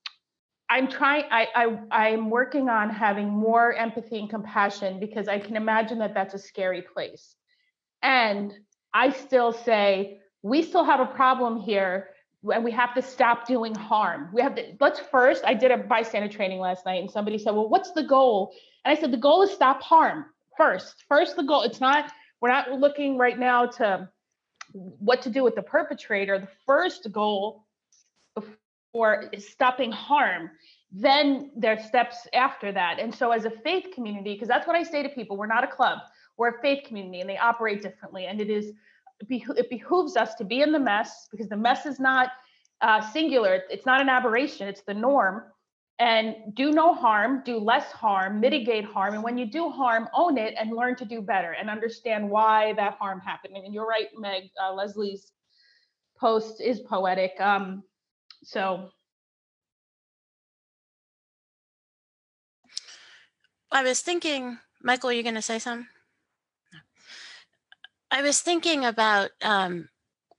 [0.68, 1.24] I'm trying.
[1.30, 6.14] I, I I'm working on having more empathy and compassion because I can imagine that
[6.14, 7.36] that's a scary place,
[8.02, 8.52] and
[8.92, 12.08] I still say we still have a problem here
[12.52, 14.30] and we have to stop doing harm.
[14.32, 17.54] We have to, let's first, I did a bystander training last night and somebody said,
[17.54, 18.54] well, what's the goal?
[18.84, 20.26] And I said, the goal is stop harm
[20.56, 21.04] first.
[21.08, 24.08] First, the goal, it's not, we're not looking right now to
[24.72, 26.38] what to do with the perpetrator.
[26.38, 27.65] The first goal
[29.04, 30.50] is stopping harm.
[30.92, 32.98] Then there's steps after that.
[32.98, 35.64] And so as a faith community, because that's what I say to people, we're not
[35.64, 35.98] a club,
[36.36, 38.26] we're a faith community and they operate differently.
[38.26, 38.72] And it is
[39.30, 42.32] it behooves us to be in the mess because the mess is not
[42.82, 43.62] uh, singular.
[43.70, 44.68] It's not an aberration.
[44.68, 45.44] It's the norm.
[45.98, 49.14] And do no harm, do less harm, mitigate harm.
[49.14, 52.74] And when you do harm, own it and learn to do better and understand why
[52.74, 53.56] that harm happened.
[53.56, 54.50] And you're right, Meg.
[54.62, 55.32] Uh, Leslie's
[56.18, 57.40] post is poetic.
[57.40, 57.82] Um,
[58.46, 58.90] so
[63.72, 65.88] I was thinking, Michael, are you going to say something?
[68.12, 69.88] I was thinking about um,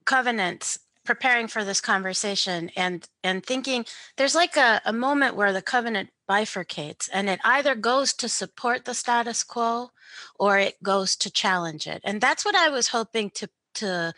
[0.06, 3.84] covenants preparing for this conversation and and thinking
[4.16, 8.84] there's like a, a moment where the covenant bifurcates and it either goes to support
[8.84, 9.90] the status quo
[10.38, 14.12] or it goes to challenge it and that's what i was hoping to to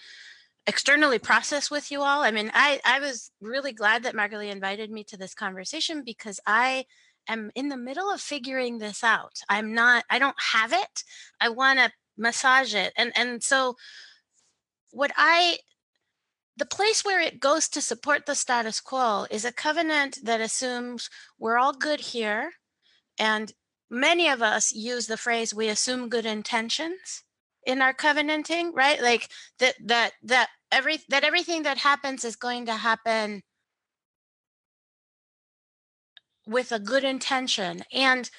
[0.66, 2.22] externally process with you all.
[2.22, 6.40] I mean i i was really glad that margalie invited me to this conversation because
[6.46, 6.84] i
[7.28, 9.40] am in the middle of figuring this out.
[9.48, 11.04] I'm not i don't have it.
[11.40, 12.92] I want to massage it.
[12.96, 13.76] And and so
[14.90, 15.58] what i
[16.56, 21.08] the place where it goes to support the status quo is a covenant that assumes
[21.38, 22.50] we're all good here
[23.18, 23.52] and
[23.88, 27.24] many of us use the phrase we assume good intentions
[27.70, 29.28] in our covenanting right like
[29.58, 33.42] that that that every that everything that happens is going to happen
[36.46, 38.30] with a good intention and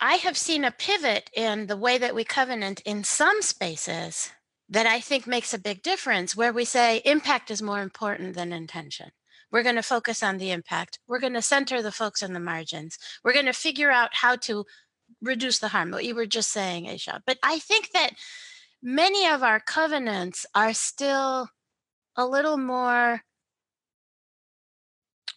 [0.00, 4.30] I have seen a pivot in the way that we covenant in some spaces
[4.68, 8.52] that I think makes a big difference where we say impact is more important than
[8.52, 9.10] intention.
[9.50, 11.00] We're going to focus on the impact.
[11.08, 12.98] We're going to center the folks on the margins.
[13.24, 14.66] We're going to figure out how to
[15.22, 17.20] reduce the harm, what you were just saying, Aisha.
[17.26, 18.12] But I think that
[18.82, 21.48] many of our covenants are still
[22.16, 23.22] a little more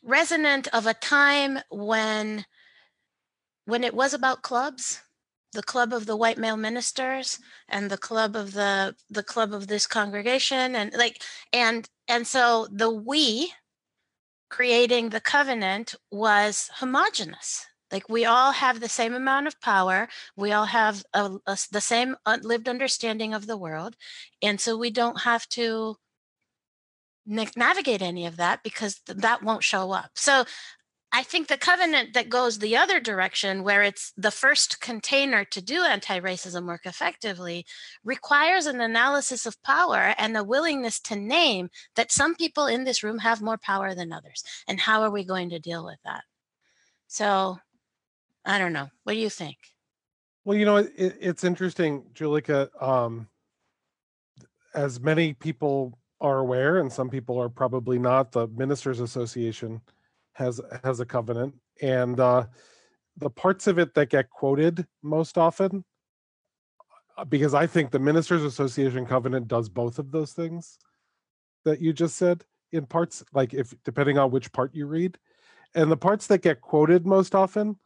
[0.04, 2.46] resonant of a time when
[3.66, 5.02] when it was about clubs
[5.54, 9.68] the club of the white male ministers and the club of the the club of
[9.68, 11.22] this congregation and like
[11.54, 13.54] and and so the we
[14.50, 20.52] creating the covenant was homogenous like we all have the same amount of power we
[20.52, 23.96] all have a, a, the same lived understanding of the world
[24.42, 25.96] and so we don't have to
[27.26, 30.44] navigate any of that because that won't show up so
[31.14, 35.62] I think the covenant that goes the other direction, where it's the first container to
[35.62, 37.66] do anti racism work effectively,
[38.04, 43.04] requires an analysis of power and a willingness to name that some people in this
[43.04, 44.44] room have more power than others.
[44.70, 46.24] And how are we going to deal with that?
[47.08, 47.60] So
[48.46, 48.90] I don't know.
[49.04, 49.58] What do you think?
[50.44, 52.70] Well, you know, it, it's interesting, Julica.
[52.82, 53.28] Um,
[54.74, 59.82] as many people are aware, and some people are probably not, the Ministers Association
[60.34, 62.46] has has a covenant, and uh,
[63.18, 65.84] the parts of it that get quoted most often,
[67.18, 70.78] uh, because I think the Ministers Association covenant does both of those things
[71.66, 75.18] that you just said in parts, like if depending on which part you read,
[75.76, 77.78] and the parts that get quoted most often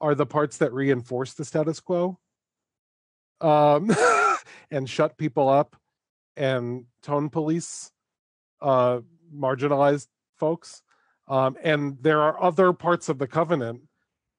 [0.00, 2.18] are the parts that reinforce the status quo
[3.40, 3.94] um,
[4.70, 5.76] and shut people up
[6.36, 7.90] and tone police
[8.60, 9.00] uh,
[9.34, 10.08] marginalized
[10.38, 10.82] folks
[11.28, 13.82] um, and there are other parts of the covenant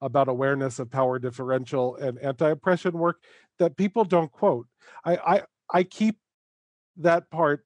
[0.01, 3.21] about awareness of power differential and anti-oppression work
[3.59, 4.67] that people don't quote.
[5.05, 5.41] I I,
[5.71, 6.17] I keep
[6.97, 7.65] that part.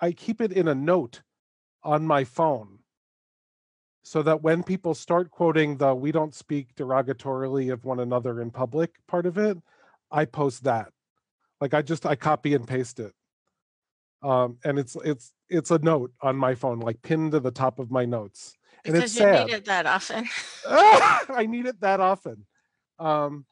[0.00, 1.22] I keep it in a note
[1.82, 2.75] on my phone
[4.06, 8.50] so that when people start quoting the we don't speak derogatorily of one another in
[8.50, 9.58] public part of it
[10.10, 10.88] i post that
[11.60, 13.12] like i just i copy and paste it
[14.22, 17.78] um, and it's it's it's a note on my phone, like pinned to the top
[17.78, 18.56] of my notes.
[18.84, 19.46] And because it's you sad.
[19.46, 20.26] need it that often.
[20.68, 22.46] I need it that often.
[22.98, 23.46] Um,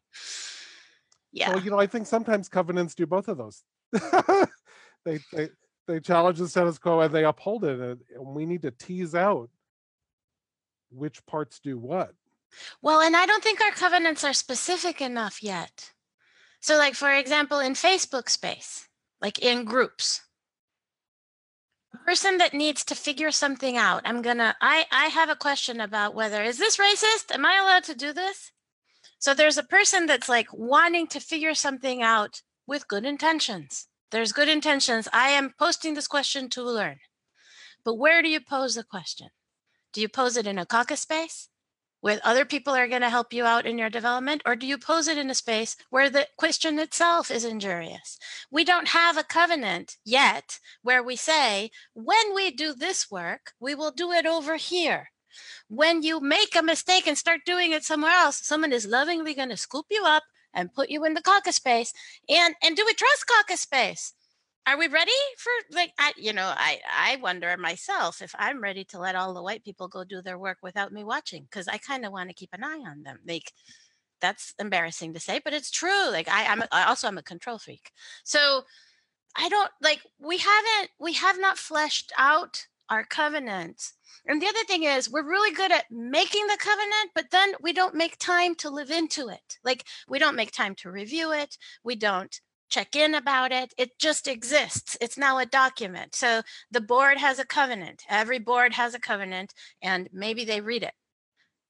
[1.33, 1.51] yeah.
[1.51, 3.63] Well, you know, I think sometimes covenants do both of those.
[5.05, 5.49] they they
[5.87, 9.51] they challenge the status quo and they uphold it, and we need to tease out
[10.95, 12.15] which parts do what.
[12.83, 15.91] Well, and I don't think our covenants are specific enough yet.
[16.61, 18.89] So, like for example, in Facebook space,
[19.21, 20.23] like in groups,
[21.95, 25.81] a person that needs to figure something out i'm gonna i i have a question
[25.81, 27.33] about whether is this racist?
[27.33, 28.51] Am i allowed to do this?
[29.19, 33.87] So there's a person that's like wanting to figure something out with good intentions.
[34.11, 35.09] There's good intentions.
[35.13, 36.99] I am posting this question to learn.
[37.85, 39.29] But where do you pose the question
[39.95, 41.49] do you pose it in a caucus space
[42.01, 44.43] where other people are going to help you out in your development?
[44.45, 48.19] Or do you pose it in a space where the question itself is injurious?
[48.51, 53.75] We don't have a covenant yet where we say, when we do this work, we
[53.75, 55.11] will do it over here.
[55.69, 59.49] When you make a mistake and start doing it somewhere else, someone is lovingly going
[59.49, 61.93] to scoop you up and put you in the caucus space.
[62.29, 64.13] And, and do we trust caucus space?
[64.67, 68.85] Are we ready for like I, you know i i wonder myself if i'm ready
[68.85, 71.79] to let all the white people go do their work without me watching because i
[71.79, 73.19] kind of want to keep an eye on them.
[73.27, 73.53] Like
[74.21, 77.59] that's embarrassing to say but it's true like i i'm I also i'm a control
[77.59, 77.91] freak.
[78.25, 78.63] So
[79.37, 83.93] i don't like we haven't we have not fleshed out our covenant
[84.27, 87.73] and the other thing is we're really good at making the covenant but then we
[87.73, 89.59] don't make time to live into it.
[89.65, 91.59] Like we don't make time to review it.
[91.83, 92.41] We don't
[92.75, 93.73] check in about it.
[93.79, 94.97] It just exists.
[95.01, 96.17] It's now a document.
[96.17, 98.03] So the board has a covenant.
[98.09, 100.95] Every board has a covenant, and maybe they read it.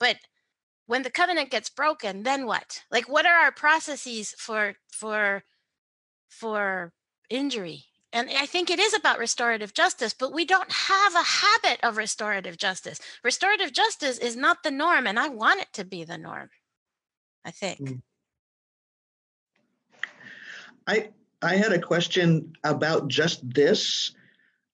[0.00, 0.16] But
[0.86, 2.82] when the covenant gets broken, then what?
[2.90, 5.44] Like, what are our processes for for
[6.28, 6.92] for
[7.28, 7.84] injury?
[8.10, 11.96] And I think it is about restorative justice, but we don't have a habit of
[11.96, 13.00] restorative justice.
[13.24, 16.48] Restorative justice is not the norm, and I want it to be the norm.
[17.44, 17.80] I think.
[17.80, 18.02] Mm.
[20.86, 21.10] I
[21.42, 24.12] I had a question about just this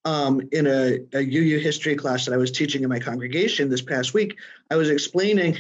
[0.05, 3.83] um, in a, a UU history class that I was teaching in my congregation this
[3.83, 4.39] past week.
[4.71, 5.59] I was explaining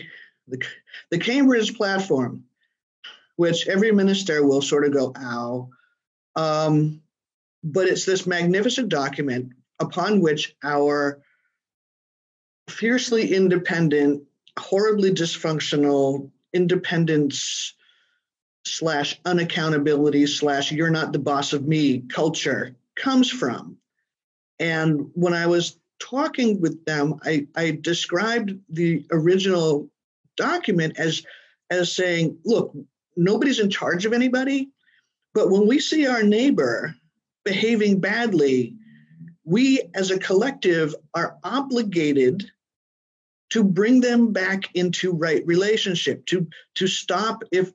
[0.48, 0.62] the
[1.10, 2.44] the Cambridge platform,
[3.36, 5.70] which every minister will sort of go, "Ow,"
[6.36, 7.02] um,
[7.62, 11.22] but it's this magnificent document upon which our
[12.68, 14.24] fiercely independent,
[14.58, 17.74] horribly dysfunctional independence
[18.64, 23.76] slash unaccountability slash you're not the boss of me culture comes from.
[24.58, 29.88] And when I was talking with them, I, I described the original
[30.36, 31.22] document as
[31.70, 32.74] as saying, look,
[33.16, 34.70] nobody's in charge of anybody,
[35.34, 36.94] but when we see our neighbor
[37.44, 38.74] behaving badly,
[39.44, 42.50] we as a collective are obligated
[43.50, 47.72] to bring them back into right relationship, to to stop if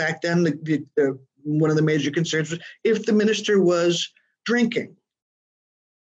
[0.00, 4.10] back then the, the, the one of the major concerns was if the minister was
[4.46, 4.96] drinking.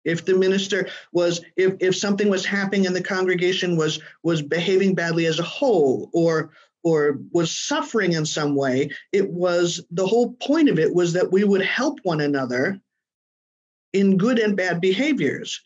[0.05, 4.95] If the minister was if, if something was happening and the congregation was was behaving
[4.95, 6.53] badly as a whole or
[6.85, 11.33] or was suffering in some way it was the whole point of it was that
[11.33, 12.81] we would help one another
[13.93, 15.61] in good and bad behaviors.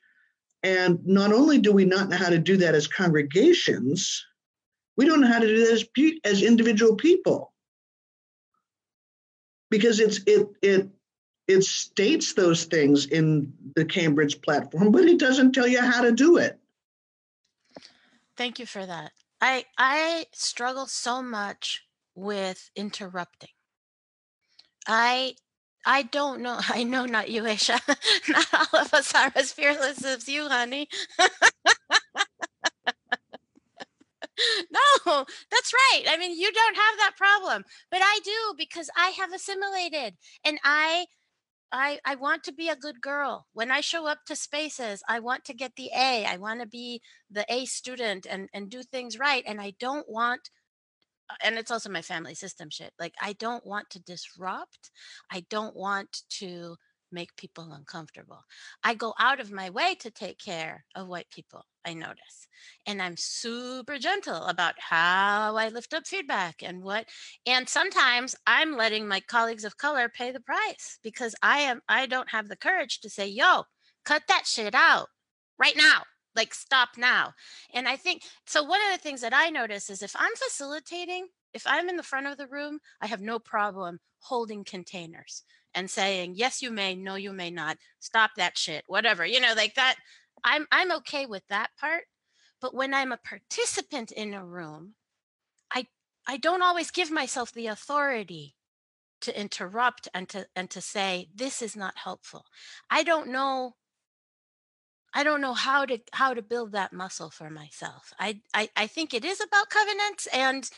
[0.63, 4.25] And not only do we not know how to do that as congregations
[4.97, 5.85] we don't know how to do that as,
[6.25, 7.52] as individual people
[9.73, 10.89] because it's it it
[11.49, 16.13] it states those things in the Cambridge platform, but it doesn't tell you how to
[16.13, 16.61] do it.
[18.37, 19.13] Thank you for that.
[19.41, 21.83] I I struggle so much
[22.15, 23.49] with interrupting.
[24.87, 25.37] I
[25.87, 26.61] I don't know.
[26.69, 27.81] I know not you, Aisha.
[28.29, 30.89] not all of us are as fearless as you, honey.
[34.71, 36.05] no, that's right.
[36.09, 40.15] I mean, you don't have that problem, but I do because I have assimilated
[40.45, 41.07] and I
[41.73, 43.47] I, I want to be a good girl.
[43.55, 46.27] When I show up to spaces, I want to get the A.
[46.27, 49.43] I want to be the A student and, and do things right.
[49.47, 50.51] And I don't want,
[51.31, 52.93] uh, and it's also my family system shit.
[52.99, 54.91] Like, I don't want to disrupt.
[55.31, 56.77] I don't want to
[57.11, 58.41] make people uncomfortable.
[58.85, 62.49] I go out of my way to take care of white people, I notice.
[62.87, 67.09] And I'm super gentle about how I lift up feedback and what
[67.47, 72.07] and sometimes I'm letting my colleagues of color pay the price because I am I
[72.07, 73.65] don't have the courage to say, "Yo,
[74.05, 75.09] cut that shit out
[75.59, 76.03] right now."
[76.35, 77.35] Like stop now.
[77.75, 81.29] And I think so one of the things that I notice is if I'm facilitating,
[81.53, 85.91] if I'm in the front of the room, I have no problem holding containers and
[85.91, 89.75] saying yes you may no you may not stop that shit whatever you know like
[89.75, 89.97] that
[90.45, 92.05] i'm i'm okay with that part
[92.61, 94.95] but when i'm a participant in a room
[95.73, 95.87] i
[96.27, 98.55] i don't always give myself the authority
[99.21, 102.45] to interrupt and to and to say this is not helpful
[102.91, 103.75] i don't know
[105.15, 108.87] i don't know how to how to build that muscle for myself i i, I
[108.87, 110.69] think it is about covenants and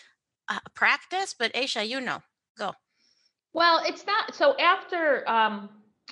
[0.48, 2.22] uh, practice but aisha you know
[2.58, 2.74] go
[3.54, 4.34] well, it's not.
[4.34, 5.70] So after um,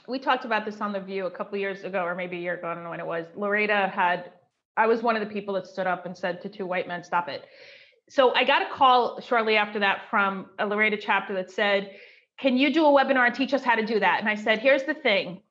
[0.09, 2.55] we talked about this on the VUU a couple years ago, or maybe a year
[2.55, 3.27] ago, I don't know when it was.
[3.37, 4.33] Loretta had.
[4.77, 7.05] I was one of the people that stood up and said to two white men,
[7.05, 7.47] "Stop it."
[8.09, 11.95] So I got a call shortly after that from a Loretta chapter that said,
[12.39, 14.59] "Can you do a webinar and teach us how to do that?" And I said,
[14.59, 15.43] "Here's the thing: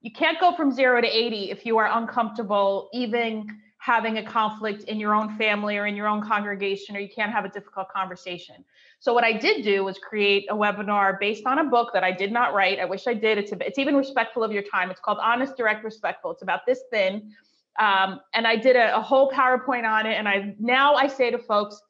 [0.00, 3.46] you can't go from zero to 80 if you are uncomfortable even
[3.86, 7.30] having a conflict in your own family or in your own congregation, or you can't
[7.30, 8.56] have a difficult conversation.
[8.98, 12.10] So what I did do was create a webinar based on a book that I
[12.10, 12.80] did not write.
[12.80, 13.38] I wish I did.
[13.38, 14.90] It's a, it's even respectful of your time.
[14.90, 16.32] It's called Honest, Direct, Respectful.
[16.32, 17.30] It's about this thin.
[17.78, 20.14] Um, and I did a, a whole PowerPoint on it.
[20.14, 21.80] And I now I say to folks,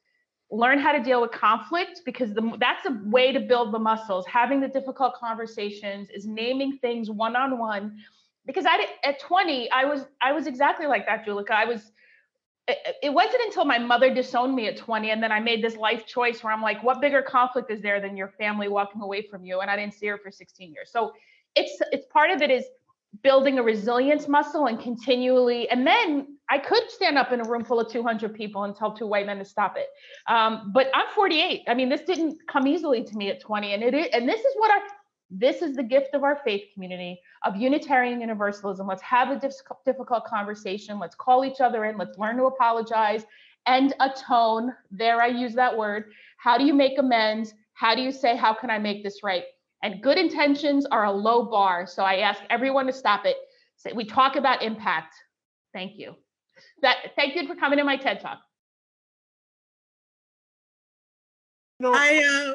[0.51, 4.27] learn how to deal with conflict because the, that's a way to build the muscles.
[4.27, 7.97] Having the difficult conversations is naming things one on one
[8.47, 11.53] because I at 20 I was I was exactly like that, Julica.
[11.53, 11.93] I was
[12.69, 15.77] it, it wasn't until my mother disowned me at 20 and then I made this
[15.77, 19.23] life choice where I'm like, what bigger conflict is there than your family walking away
[19.23, 19.61] from you?
[19.61, 20.91] And I didn't see her for 16 years.
[20.91, 21.13] So
[21.55, 22.65] it's it's part of it is
[23.23, 27.65] building a resilience muscle and continually and then i could stand up in a room
[27.65, 29.87] full of 200 people and tell two white men to stop it
[30.31, 33.83] um, but i'm 48 i mean this didn't come easily to me at 20 and
[33.83, 34.87] it is, and this is what i
[35.31, 38.87] this is the gift of our faith community of Unitarian Universalism.
[38.87, 39.51] Let's have a
[39.85, 40.99] difficult conversation.
[40.99, 41.99] Let's call each other in.
[41.99, 43.25] Let's learn to apologize
[43.67, 44.73] and atone.
[44.91, 46.13] There, I use that word.
[46.39, 47.55] How do you make amends?
[47.73, 49.45] How do you say, How can I make this right?
[49.83, 51.87] And good intentions are a low bar.
[51.87, 53.37] So I ask everyone to stop it.
[53.95, 55.15] We talk about impact.
[55.73, 56.15] Thank you.
[56.83, 58.39] That, thank you for coming to my TED Talk.
[61.79, 62.55] No, I, uh,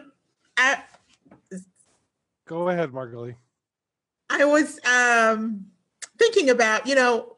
[0.57, 0.83] I
[2.51, 3.35] Go ahead, Margalie.
[4.29, 5.67] I was um,
[6.17, 7.37] thinking about, you know,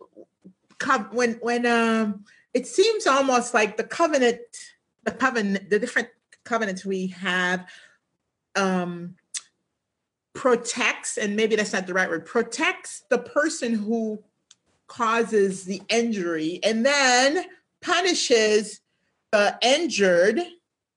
[1.12, 4.40] when when um, it seems almost like the covenant,
[5.04, 6.08] the covenant, the different
[6.46, 7.70] covenants we have
[8.56, 9.14] um,
[10.34, 14.18] protects, and maybe that's not the right word, protects the person who
[14.88, 17.46] causes the injury, and then
[17.84, 18.82] punishes
[19.32, 20.40] the injured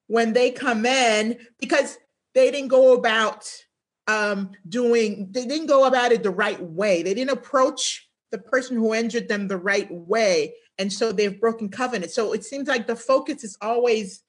[0.07, 1.99] when they come in because
[2.33, 3.66] they didn't go about
[4.07, 7.03] um, doing, they didn't go about it the right way.
[7.03, 10.55] They didn't approach the person who injured them the right way.
[10.79, 12.13] And so they've broken covenant.
[12.13, 14.23] So it seems like the focus is always,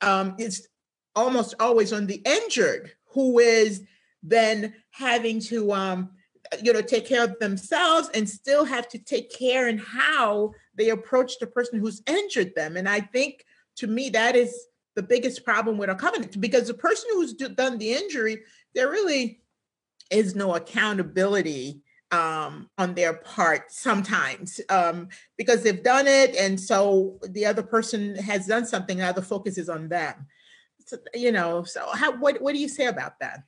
[0.00, 0.66] um, it's
[1.14, 3.82] almost always on the injured who is
[4.22, 6.10] then having to, um,
[6.62, 10.90] you know, take care of themselves and still have to take care in how they
[10.90, 12.76] approach the person who's injured them.
[12.76, 13.44] And I think
[13.76, 17.78] to me, that is the biggest problem with a covenant because the person who's done
[17.78, 18.42] the injury,
[18.74, 19.40] there really
[20.10, 27.18] is no accountability um, on their part sometimes um, because they've done it, and so
[27.30, 28.98] the other person has done something.
[28.98, 30.26] Now the focus is on them.
[30.86, 33.40] So, you know, so how what what do you say about that?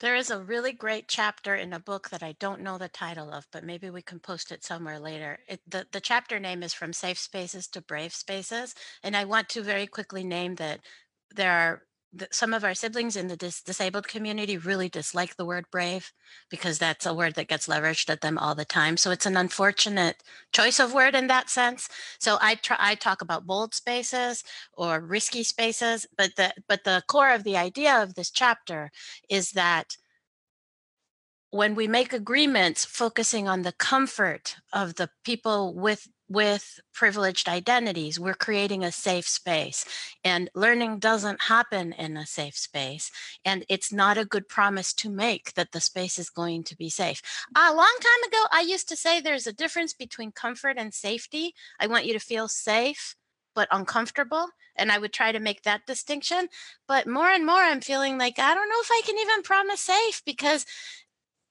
[0.00, 3.32] There is a really great chapter in a book that I don't know the title
[3.32, 5.38] of, but maybe we can post it somewhere later.
[5.48, 8.74] It, the, the chapter name is From Safe Spaces to Brave Spaces.
[9.02, 10.80] And I want to very quickly name that
[11.34, 11.82] there are
[12.30, 16.12] some of our siblings in the dis- disabled community really dislike the word brave
[16.50, 18.96] because that's a word that gets leveraged at them all the time.
[18.96, 21.88] So it's an unfortunate choice of word in that sense.
[22.18, 27.02] So I try I talk about bold spaces or risky spaces, but the but the
[27.08, 28.90] core of the idea of this chapter
[29.28, 29.96] is that
[31.50, 38.18] when we make agreements focusing on the comfort of the people with with privileged identities
[38.18, 39.84] we're creating a safe space
[40.24, 43.10] and learning doesn't happen in a safe space
[43.44, 46.88] and it's not a good promise to make that the space is going to be
[46.88, 47.22] safe.
[47.56, 51.54] A long time ago i used to say there's a difference between comfort and safety.
[51.78, 53.14] I want you to feel safe
[53.54, 56.48] but uncomfortable and i would try to make that distinction
[56.86, 59.80] but more and more i'm feeling like i don't know if i can even promise
[59.80, 60.64] safe because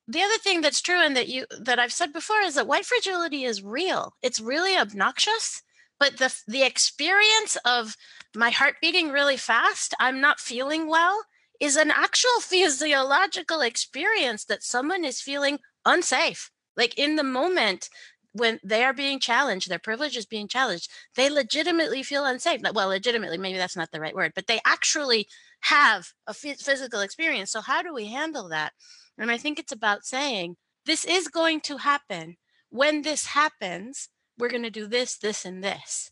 [0.08, 2.86] the other thing that's true and that you that I've said before is that white
[2.86, 4.14] fragility is real.
[4.22, 5.64] It's really obnoxious,
[6.00, 7.96] but the the experience of
[8.36, 11.24] my heart beating really fast, I'm not feeling well,
[11.60, 16.52] is an actual physiological experience that someone is feeling unsafe.
[16.78, 17.90] Like in the moment
[18.34, 22.62] when they are being challenged, their privilege is being challenged, they legitimately feel unsafe.
[22.74, 25.28] Well, legitimately, maybe that's not the right word, but they actually
[25.62, 27.50] have a physical experience.
[27.52, 28.74] So how do we handle that?
[29.18, 32.38] And I think it's about saying, this is going to happen.
[32.70, 36.12] When this happens, we're going to do this, this, and this.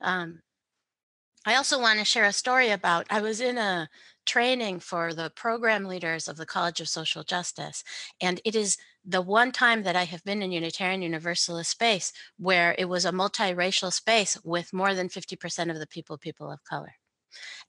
[0.00, 0.40] Um,
[1.44, 3.88] I also want to share a story about I was in a
[4.24, 7.82] training for the program leaders of the College of Social Justice,
[8.20, 12.76] and it is the one time that I have been in Unitarian Universalist space where
[12.78, 16.94] it was a multiracial space with more than 50% of the people people of color.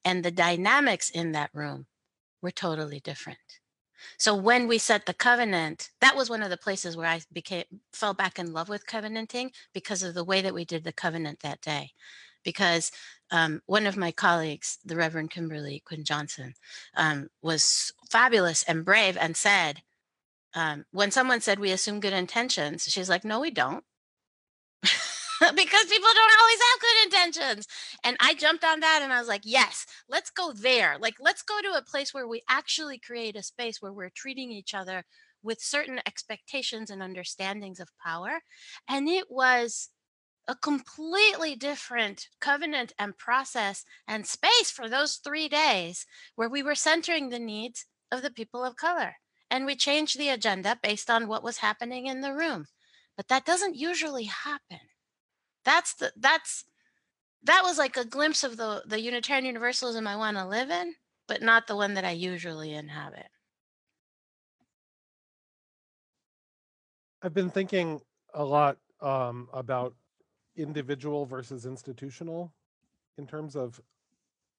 [0.05, 1.87] And the dynamics in that room
[2.43, 3.39] were totally different.
[4.17, 7.65] So when we set the covenant, that was one of the places where I became
[7.91, 11.39] fell back in love with covenanting because of the way that we did the covenant
[11.41, 11.91] that day.
[12.43, 12.91] Because
[13.31, 16.53] um, one of my colleagues, the Reverend Kimberly Quinn Johnson,
[16.95, 19.81] um, was fabulous and brave and said,
[20.53, 23.83] um, when someone said we assume good intentions, she's like, no, we don't.
[25.55, 27.67] because people don't always have good intentions.
[28.03, 30.97] And I jumped on that and I was like, yes, let's go there.
[30.99, 34.51] Like, let's go to a place where we actually create a space where we're treating
[34.51, 35.03] each other
[35.41, 38.39] with certain expectations and understandings of power.
[38.87, 39.89] And it was
[40.47, 46.75] a completely different covenant and process and space for those three days where we were
[46.75, 49.15] centering the needs of the people of color.
[49.49, 52.65] And we changed the agenda based on what was happening in the room.
[53.17, 54.79] But that doesn't usually happen
[55.65, 56.65] that's the that's
[57.43, 60.95] that was like a glimpse of the the Unitarian Universalism I want to live in,
[61.27, 63.27] but not the one that I usually inhabit.
[67.21, 68.01] I've been thinking
[68.33, 69.93] a lot um, about
[70.57, 72.53] individual versus institutional
[73.17, 73.79] in terms of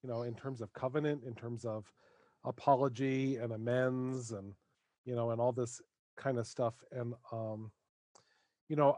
[0.03, 1.91] you know in terms of covenant in terms of
[2.43, 4.53] apology and amends and
[5.05, 5.81] you know and all this
[6.17, 7.71] kind of stuff and um
[8.67, 8.97] you know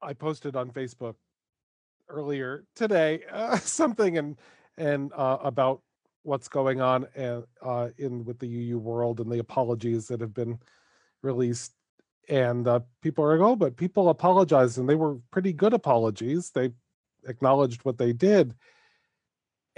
[0.00, 1.14] I posted on Facebook
[2.08, 4.38] earlier today uh, something and
[4.76, 5.82] and uh, about
[6.22, 10.34] what's going on and uh, in with the UU world and the apologies that have
[10.34, 10.58] been
[11.22, 11.72] released.
[12.28, 16.50] And uh, people are like, oh, but people apologized and they were pretty good apologies.
[16.50, 16.70] They
[17.26, 18.54] acknowledged what they did.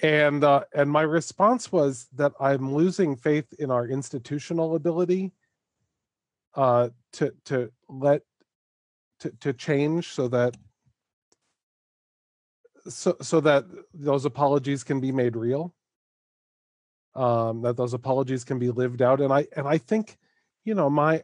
[0.03, 5.33] And uh, and my response was that I'm losing faith in our institutional ability
[6.55, 8.23] uh, to to let
[9.21, 10.57] to, to change so that
[12.89, 15.75] so so that those apologies can be made real.
[17.15, 19.21] Um that those apologies can be lived out.
[19.21, 20.17] And i and i think
[20.65, 21.23] you know my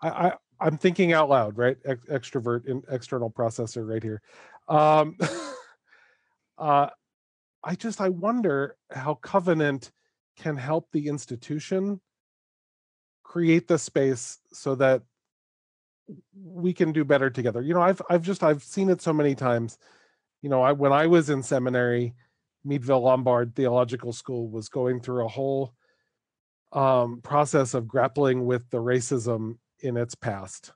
[0.00, 1.76] i, I i'm thinking out loud right?
[1.84, 4.22] Ex- extrovert and external processor right here.
[4.68, 5.16] Um
[6.58, 6.88] uh
[7.64, 9.90] i just i wonder how covenant
[10.36, 12.00] can help the institution
[13.22, 15.02] create the space so that
[16.34, 17.62] we can do better together.
[17.62, 19.78] You know, I've I've just I've seen it so many times.
[20.42, 22.14] You know, I when I was in seminary,
[22.64, 25.74] Meadville Lombard Theological School was going through a whole
[26.72, 30.72] um, process of grappling with the racism in its past,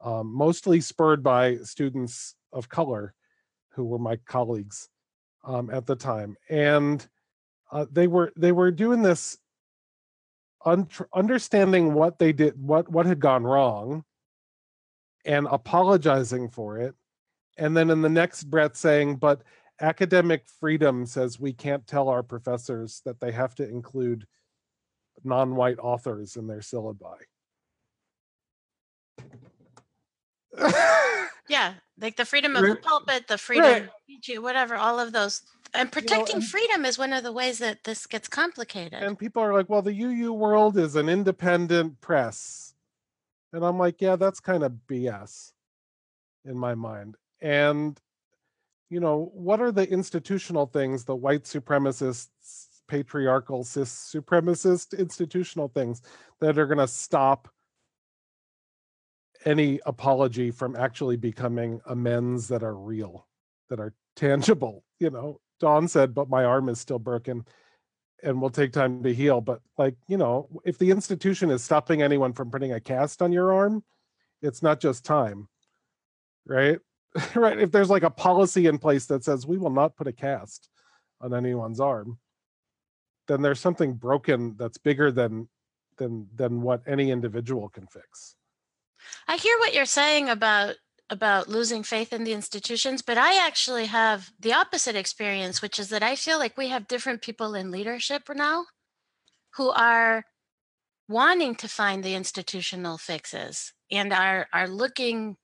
[0.00, 3.14] um, mostly spurred by students of color
[3.70, 4.88] who were my colleagues
[5.44, 7.06] um, at the time, and
[7.72, 9.38] uh, they were they were doing this
[10.64, 14.04] un- understanding what they did what what had gone wrong
[15.24, 16.94] and apologizing for it
[17.58, 19.42] and then in the next breath saying but
[19.80, 24.26] academic freedom says we can't tell our professors that they have to include
[25.24, 27.16] non-white authors in their syllabi
[31.48, 34.36] Yeah, like the freedom of the pulpit, the freedom, Right.
[34.36, 35.42] of whatever, all of those.
[35.74, 39.02] And protecting and- freedom is one of the ways that this gets complicated.
[39.02, 42.73] and people are like well the uu world is an independent press
[43.54, 45.52] and i'm like yeah that's kind of bs
[46.44, 47.16] in my mind.
[47.40, 48.00] And
[48.90, 52.28] you know what are the institutional things the white supremacists
[52.86, 56.02] patriarchal cis supremacist institutional things
[56.40, 57.48] that are going to stop
[59.46, 63.26] any apology from actually becoming amends that are real
[63.68, 64.84] that are tangible?
[65.00, 67.44] You know dawn said but my arm is still broken
[68.22, 72.02] and will take time to heal but like you know if the institution is stopping
[72.02, 73.82] anyone from putting a cast on your arm
[74.42, 75.48] it's not just time
[76.46, 76.78] right?
[77.34, 80.12] Right if there's like a policy in place that says we will not put a
[80.12, 80.68] cast
[81.20, 82.18] on anyone's arm
[83.26, 85.48] then there's something broken that's bigger than
[85.96, 88.36] than than what any individual can fix.
[89.28, 90.76] I hear what you're saying about
[91.14, 95.88] about losing faith in the institutions, but I actually have the opposite experience, which is
[95.88, 98.66] that I feel like we have different people in leadership now
[99.54, 100.24] who are
[101.08, 105.36] wanting to find the institutional fixes and are are looking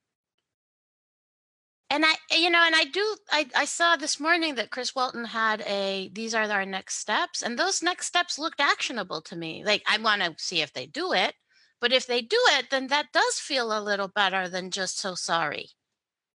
[1.90, 5.24] and I you know and I do I, I saw this morning that Chris Walton
[5.24, 9.62] had a these are our next steps and those next steps looked actionable to me.
[9.64, 11.34] Like I want to see if they do it
[11.80, 15.14] but if they do it, then that does feel a little better than just so
[15.14, 15.70] sorry.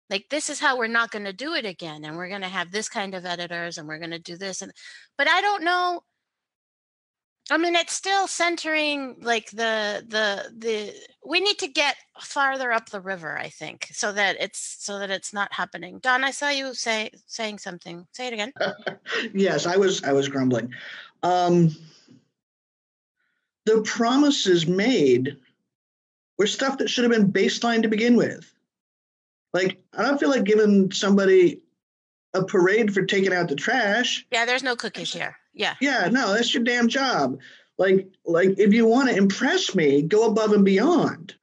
[0.08, 2.48] Like this is how we're not going to do it again, and we're going to
[2.48, 4.62] have this kind of editors, and we're going to do this.
[4.62, 4.72] And
[5.16, 6.02] but I don't know.
[7.50, 10.94] I mean, it's still centering like the the the.
[11.24, 15.10] We need to get farther up the river, I think, so that it's so that
[15.10, 15.98] it's not happening.
[15.98, 18.06] Dawn, I saw you say saying something.
[18.12, 18.52] Say it again.
[19.34, 20.72] yes, I was I was grumbling.
[21.22, 21.70] Um,
[23.66, 25.36] the promises made
[26.38, 28.52] were stuff that should have been baseline to begin with.
[29.52, 31.60] Like I don't feel like giving somebody
[32.34, 34.26] a parade for taking out the trash.
[34.30, 35.36] Yeah, there's no cookies here.
[35.52, 35.74] Yeah.
[35.80, 37.38] Yeah, no, that's your damn job.
[37.78, 41.34] Like like if you want to impress me, go above and beyond.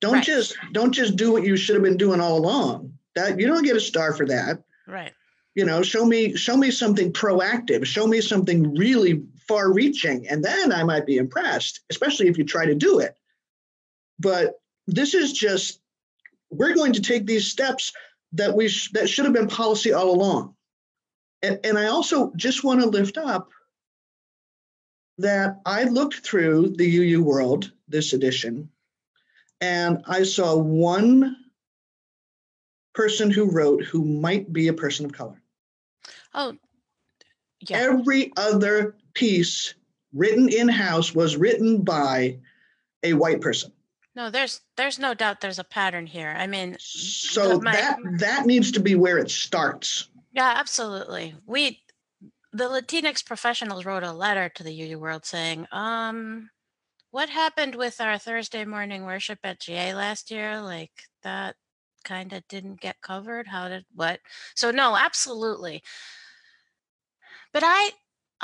[0.00, 0.24] Don't Right.
[0.24, 2.94] just don't just do what you should have been doing all along.
[3.14, 5.12] That you don't get a star for that Right.
[5.54, 10.42] you know show me show me something proactive show me something really far reaching and
[10.42, 13.16] then i might be impressed especially if you try to do it
[14.18, 14.54] but
[14.86, 15.80] this is just
[16.50, 17.92] we're going to take these steps
[18.32, 20.54] that we sh- that should have been policy all along
[21.42, 23.48] and, and i also just want to lift up
[25.18, 28.68] that i looked through the uu world this edition
[29.60, 31.36] and i saw one
[32.94, 35.40] person who wrote who might be a person of color
[36.34, 36.56] Oh.
[37.60, 37.78] Yeah.
[37.78, 39.74] Every other piece
[40.12, 42.38] written in house was written by
[43.02, 43.72] a white person.
[44.16, 46.34] No, there's there's no doubt there's a pattern here.
[46.36, 50.08] I mean, So My- that that needs to be where it starts.
[50.32, 51.34] Yeah, absolutely.
[51.46, 51.80] We,
[52.52, 56.50] the Latinx professionals, wrote a letter to the UU World saying, um,
[57.10, 60.60] "What happened with our Thursday morning worship at GA last year?
[60.60, 60.92] Like
[61.22, 61.56] that
[62.04, 63.48] kind of didn't get covered.
[63.48, 64.20] How did what?
[64.54, 65.82] So no, absolutely.
[67.52, 67.90] But I,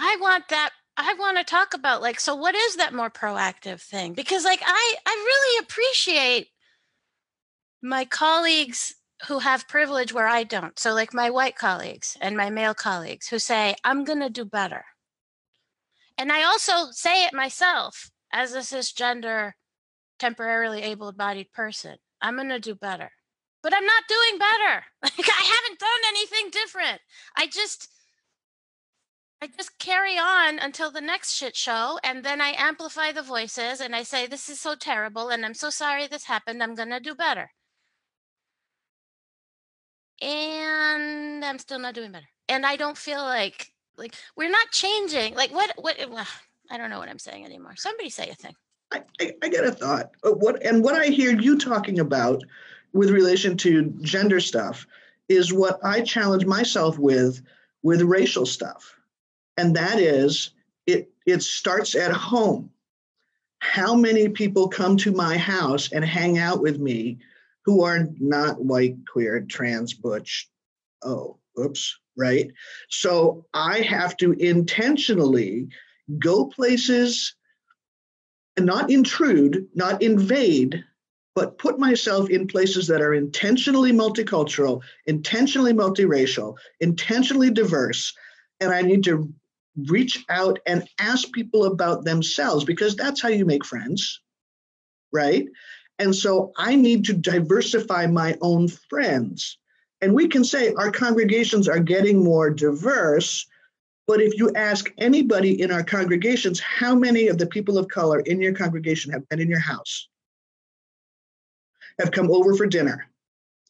[0.01, 0.71] I want that.
[0.97, 4.13] I want to talk about like, so what is that more proactive thing?
[4.13, 6.49] Because like I, I really appreciate
[7.83, 8.95] my colleagues
[9.27, 10.79] who have privilege where I don't.
[10.79, 14.45] So, like my white colleagues and my male colleagues who say, I'm going to do
[14.45, 14.85] better.
[16.17, 19.53] And I also say it myself as a cisgender,
[20.19, 21.97] temporarily able bodied person.
[22.21, 23.11] I'm going to do better.
[23.63, 24.85] But I'm not doing better.
[25.03, 27.01] Like, I haven't done anything different.
[27.37, 27.89] I just.
[29.43, 33.81] I just carry on until the next shit show, and then I amplify the voices
[33.81, 36.63] and I say, This is so terrible, and I'm so sorry this happened.
[36.63, 37.51] I'm going to do better
[40.21, 42.27] and I'm still not doing better.
[42.49, 45.35] And I don't feel like like we're not changing.
[45.35, 45.97] Like what what
[46.71, 47.75] I don't know what I'm saying anymore.
[47.77, 48.55] Somebody say a thing.
[48.93, 50.11] I, I, I get a thought.
[50.25, 52.43] Uh, what and what I hear you talking about
[52.93, 54.87] with relation to gender stuff
[55.29, 57.43] is what I challenge myself with
[57.83, 58.97] with racial stuff.
[59.61, 60.53] And that is
[60.87, 62.71] it it starts at home.
[63.59, 67.19] How many people come to my house and hang out with me
[67.67, 70.49] who are not white, queer, trans, butch?
[71.05, 72.51] Oh, oops, right?
[72.89, 75.69] So I have to intentionally
[76.19, 77.35] go places
[78.57, 80.83] and not intrude, not invade,
[81.35, 88.15] but put myself in places that are intentionally multicultural, intentionally multiracial, intentionally diverse.
[88.59, 89.31] And I need to
[89.77, 94.21] reach out and ask people about themselves because that's how you make friends,
[95.13, 95.47] right?
[95.99, 99.59] And so I need to diversify my own friends.
[100.01, 103.47] And we can say our congregations are getting more diverse,
[104.07, 108.21] but if you ask anybody in our congregations, how many of the people of color
[108.21, 110.09] in your congregation have been in your house,
[111.99, 113.07] have come over for dinner?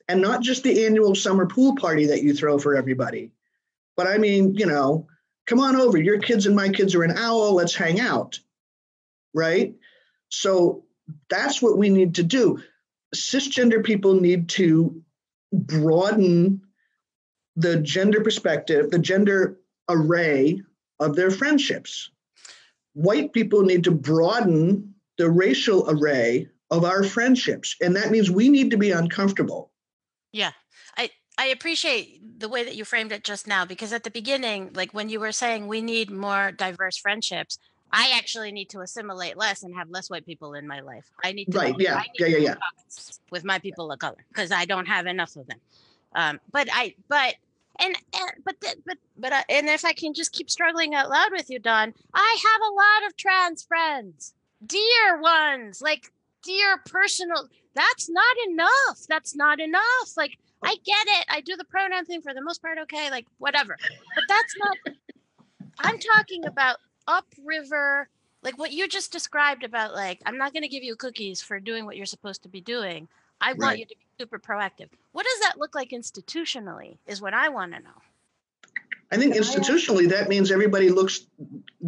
[0.09, 3.32] And not just the annual summer pool party that you throw for everybody,
[3.96, 5.09] but I mean, you know,
[5.51, 5.98] come on over.
[5.98, 7.55] Your kids and my kids are an owl.
[7.55, 8.38] Let's hang out.
[9.34, 9.74] Right?
[10.28, 10.84] So
[11.28, 12.62] that's what we need to do.
[13.14, 15.03] Cisgender people need to
[15.53, 16.62] broaden
[17.57, 20.62] the gender perspective, the gender array
[21.01, 22.11] of their friendships.
[22.92, 27.74] White people need to broaden the racial array of our friendships.
[27.80, 29.72] And that means we need to be uncomfortable.
[30.32, 30.53] Yeah.
[30.96, 31.11] I,
[31.41, 34.93] I appreciate the way that you framed it just now because at the beginning, like
[34.93, 37.59] when you were saying we need more diverse friendships,
[37.91, 41.07] I actually need to assimilate less and have less white people in my life.
[41.24, 42.55] I need to right, yeah, yeah, yeah, yeah.
[43.30, 45.59] With my people of color because I don't have enough of them.
[46.14, 47.36] Um, but I, but
[47.80, 51.32] and, and but but but uh, and if I can just keep struggling out loud
[51.32, 54.34] with you, Dawn, I have a lot of trans friends,
[54.66, 56.12] dear ones, like
[56.45, 57.49] dear personal.
[57.74, 59.07] That's not enough.
[59.09, 60.18] That's not enough.
[60.18, 61.27] Like I get it.
[61.29, 62.79] I do the pronoun thing for the most part.
[62.79, 63.77] Okay, like whatever.
[64.15, 64.97] But that's not.
[65.79, 68.09] I'm talking about upriver,
[68.43, 71.61] like what you just described about like I'm not going to give you cookies for
[71.61, 73.09] doing what you're supposed to be doing.
[73.41, 73.79] I want right.
[73.79, 74.89] you to be super proactive.
[75.13, 76.99] What does that look like institutionally?
[77.07, 77.91] Is what I want to know.
[79.13, 81.27] I think institutionally that means everybody looks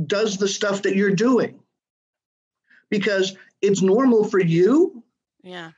[0.06, 1.60] does the stuff that you're doing.
[2.88, 5.02] Because it's normal for you.
[5.42, 5.70] Yeah.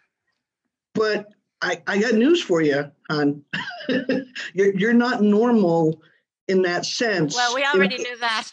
[0.94, 1.32] But
[1.64, 3.42] I, I got news for you, hon.
[4.54, 6.02] you're you're not normal
[6.46, 7.34] in that sense.
[7.34, 8.50] Well, we already in, knew that.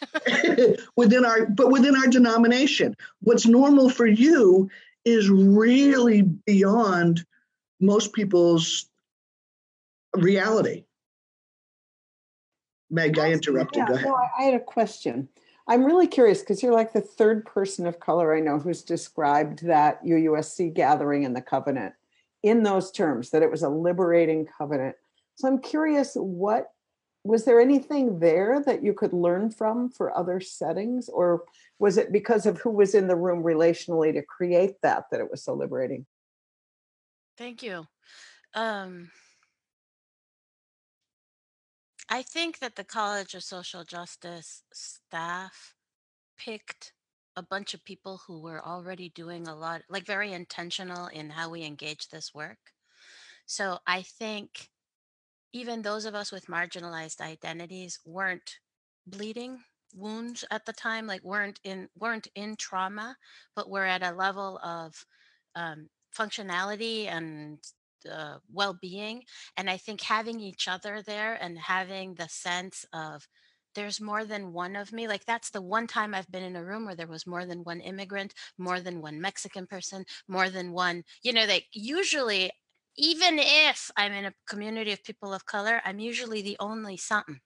[0.96, 2.96] within our but within our denomination.
[3.20, 4.70] What's normal for you
[5.04, 7.26] is really beyond
[7.82, 8.86] most people's
[10.16, 10.86] reality.
[12.90, 13.80] Meg, I interrupted.
[13.80, 14.08] Yeah, Go ahead.
[14.08, 15.28] No, I had a question.
[15.68, 19.66] I'm really curious because you're like the third person of color I know who's described
[19.66, 21.94] that UUSC gathering in the covenant
[22.44, 24.96] in those terms, that it was a liberating covenant.
[25.36, 26.68] So I'm curious what
[27.24, 31.08] was there anything there that you could learn from for other settings?
[31.08, 31.44] Or
[31.78, 35.30] was it because of who was in the room relationally to create that that it
[35.30, 36.08] was so liberating?
[37.38, 37.86] Thank you.
[38.56, 39.12] Um,
[42.12, 45.74] i think that the college of social justice staff
[46.38, 46.92] picked
[47.36, 51.50] a bunch of people who were already doing a lot like very intentional in how
[51.50, 52.74] we engage this work.
[53.46, 54.70] So i think
[55.54, 58.60] even those of us with marginalized identities weren't
[59.06, 59.60] bleeding
[59.94, 63.18] wounds at the time like weren't in weren't in trauma
[63.56, 65.06] but were at a level of
[65.56, 67.60] um, functionality and
[68.12, 69.24] uh, well-being.
[69.58, 73.28] And i think having each other there and having the sense of
[73.76, 76.64] there's more than one of me like that's the one time i've been in a
[76.64, 80.72] room where there was more than one immigrant more than one mexican person more than
[80.72, 82.52] one you know they usually
[82.98, 87.40] even if I'm in a community of people of color, I'm usually the only something.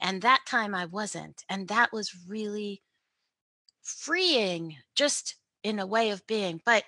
[0.00, 1.44] And that time I wasn't.
[1.48, 2.82] And that was really
[3.82, 6.60] freeing, just in a way of being.
[6.64, 6.84] But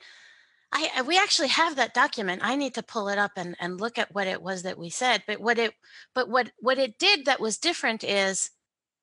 [0.72, 2.40] I, we actually have that document.
[2.42, 4.90] I need to pull it up and, and look at what it was that we
[4.90, 5.22] said.
[5.26, 5.72] But what it
[6.14, 8.50] but what what it did that was different is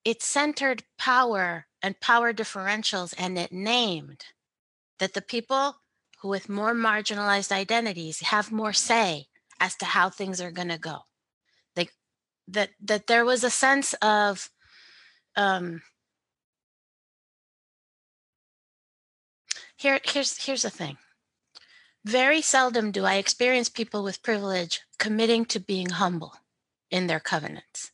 [0.04, 4.26] it centered power and power differentials and it named
[5.00, 5.78] that the people
[6.22, 9.28] who with more marginalized identities have more say
[9.60, 11.06] as to how things are going to go
[12.52, 14.50] that that there was a sense of
[15.36, 15.82] um
[19.78, 20.98] here here's here's the thing.
[22.04, 26.34] Very seldom do i experience people with privilege committing to being humble
[26.90, 27.91] in their covenants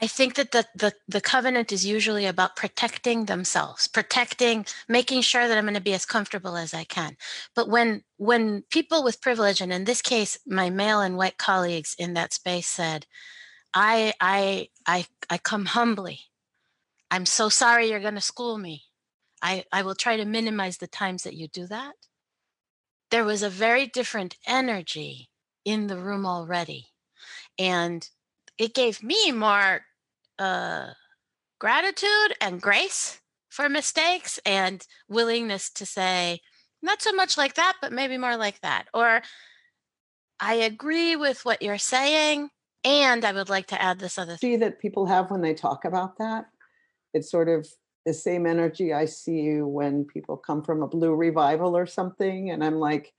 [0.00, 5.48] I think that the, the the covenant is usually about protecting themselves, protecting, making sure
[5.48, 7.16] that I'm going to be as comfortable as I can.
[7.54, 11.96] But when when people with privilege, and in this case, my male and white colleagues
[11.98, 13.06] in that space said,
[13.74, 16.20] I I I I come humbly.
[17.10, 18.84] I'm so sorry you're going to school me.
[19.42, 21.94] I, I will try to minimize the times that you do that.
[23.10, 25.30] There was a very different energy
[25.64, 26.88] in the room already.
[27.58, 28.08] And
[28.58, 29.82] it gave me more
[30.38, 30.88] uh,
[31.58, 36.40] gratitude and grace for mistakes and willingness to say,
[36.82, 38.86] not so much like that, but maybe more like that.
[38.94, 39.22] Or
[40.40, 42.50] I agree with what you're saying.
[42.84, 44.52] And I would like to add this other thing.
[44.52, 46.46] See that people have when they talk about that.
[47.12, 47.66] It's sort of
[48.06, 52.50] the same energy I see when people come from a blue revival or something.
[52.50, 53.12] And I'm like,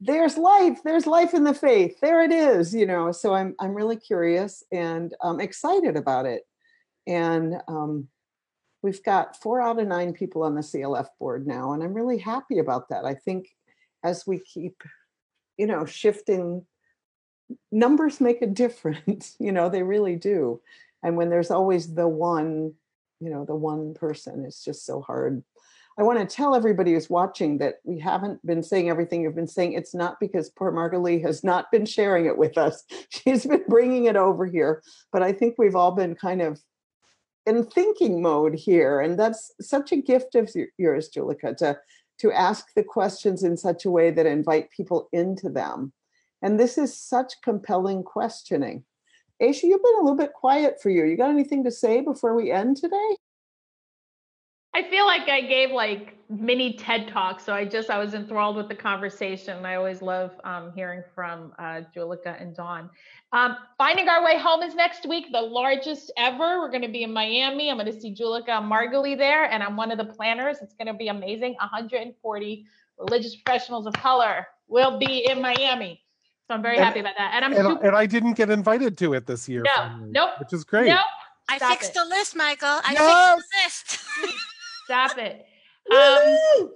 [0.00, 3.74] there's life there's life in the faith there it is you know so i'm i'm
[3.74, 6.42] really curious and um, excited about it
[7.06, 8.08] and um,
[8.82, 12.18] we've got four out of nine people on the clf board now and i'm really
[12.18, 13.48] happy about that i think
[14.02, 14.82] as we keep
[15.56, 16.64] you know shifting
[17.70, 20.60] numbers make a difference you know they really do
[21.02, 22.72] and when there's always the one
[23.20, 25.42] you know the one person it's just so hard
[25.96, 29.46] I want to tell everybody who's watching that we haven't been saying everything you've been
[29.46, 29.74] saying.
[29.74, 32.82] It's not because poor Margalie has not been sharing it with us.
[33.10, 34.82] She's been bringing it over here.
[35.12, 36.60] But I think we've all been kind of
[37.46, 39.00] in thinking mode here.
[39.00, 41.78] And that's such a gift of yours, Julica, to,
[42.20, 45.92] to ask the questions in such a way that invite people into them.
[46.42, 48.84] And this is such compelling questioning.
[49.42, 51.04] Aisha, you've been a little bit quiet for you.
[51.04, 53.16] You got anything to say before we end today?
[54.74, 58.56] I feel like I gave like mini TED talks, so I just I was enthralled
[58.56, 59.64] with the conversation.
[59.64, 62.90] I always love um, hearing from uh, Julica and Dawn.
[63.32, 66.58] Um, Finding Our Way Home is next week, the largest ever.
[66.58, 67.70] We're going to be in Miami.
[67.70, 70.58] I'm going to see Julica and Margalie there, and I'm one of the planners.
[70.60, 71.54] It's going to be amazing.
[71.60, 72.66] 140
[72.98, 76.00] religious professionals of color will be in Miami.
[76.48, 77.32] So I'm very and, happy about that.
[77.34, 79.62] And I'm and, super- and, I didn't get invited to it this year.
[79.62, 80.30] No, finally, nope.
[80.40, 80.88] Which is great.
[80.88, 80.98] Nope.
[81.48, 81.94] I fixed it.
[81.94, 82.80] the list, Michael.
[82.84, 82.94] I
[83.68, 84.40] fixed the list.
[84.84, 85.46] Stop it.
[85.92, 86.70] Um,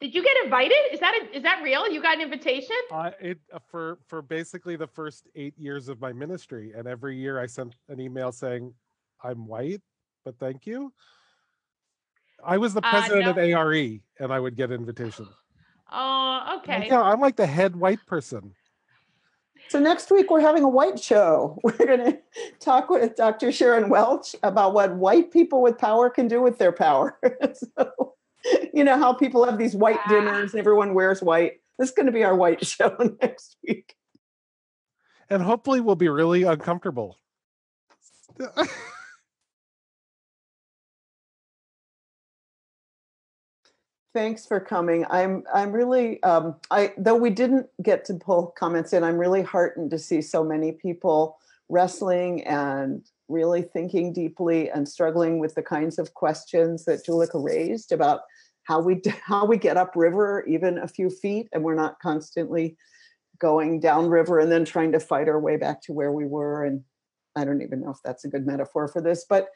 [0.00, 0.76] did you get invited?
[0.92, 1.88] Is that a, is that real?
[1.88, 2.74] You got an invitation?
[2.90, 7.16] Uh, it uh, for for basically the first eight years of my ministry, and every
[7.16, 8.74] year I sent an email saying,
[9.22, 9.80] "I'm white,
[10.24, 10.92] but thank you."
[12.44, 13.42] I was the uh, president uh, no.
[13.42, 15.28] of ARE, and I would get invitations.
[15.90, 16.88] Oh, okay.
[16.88, 18.52] Yeah, I'm like the head white person.
[19.68, 21.58] So next week we're having a white show.
[21.64, 22.18] We're going to
[22.60, 23.50] talk with Dr.
[23.50, 27.18] Sharon Welch about what white people with power can do with their power.
[27.54, 28.14] so,
[28.72, 31.54] you know how people have these white dinners, and everyone wears white.
[31.78, 33.94] This is going to be our white show next week.
[35.28, 37.18] And hopefully we'll be really uncomfortable.
[44.16, 45.04] Thanks for coming.
[45.10, 49.04] I'm I'm really um, I though we didn't get to pull comments in.
[49.04, 51.36] I'm really heartened to see so many people
[51.68, 57.92] wrestling and really thinking deeply and struggling with the kinds of questions that Julica raised
[57.92, 58.22] about
[58.62, 62.74] how we how we get upriver even a few feet and we're not constantly
[63.38, 66.82] going downriver and then trying to fight our way back to where we were and
[67.36, 69.48] I don't even know if that's a good metaphor for this but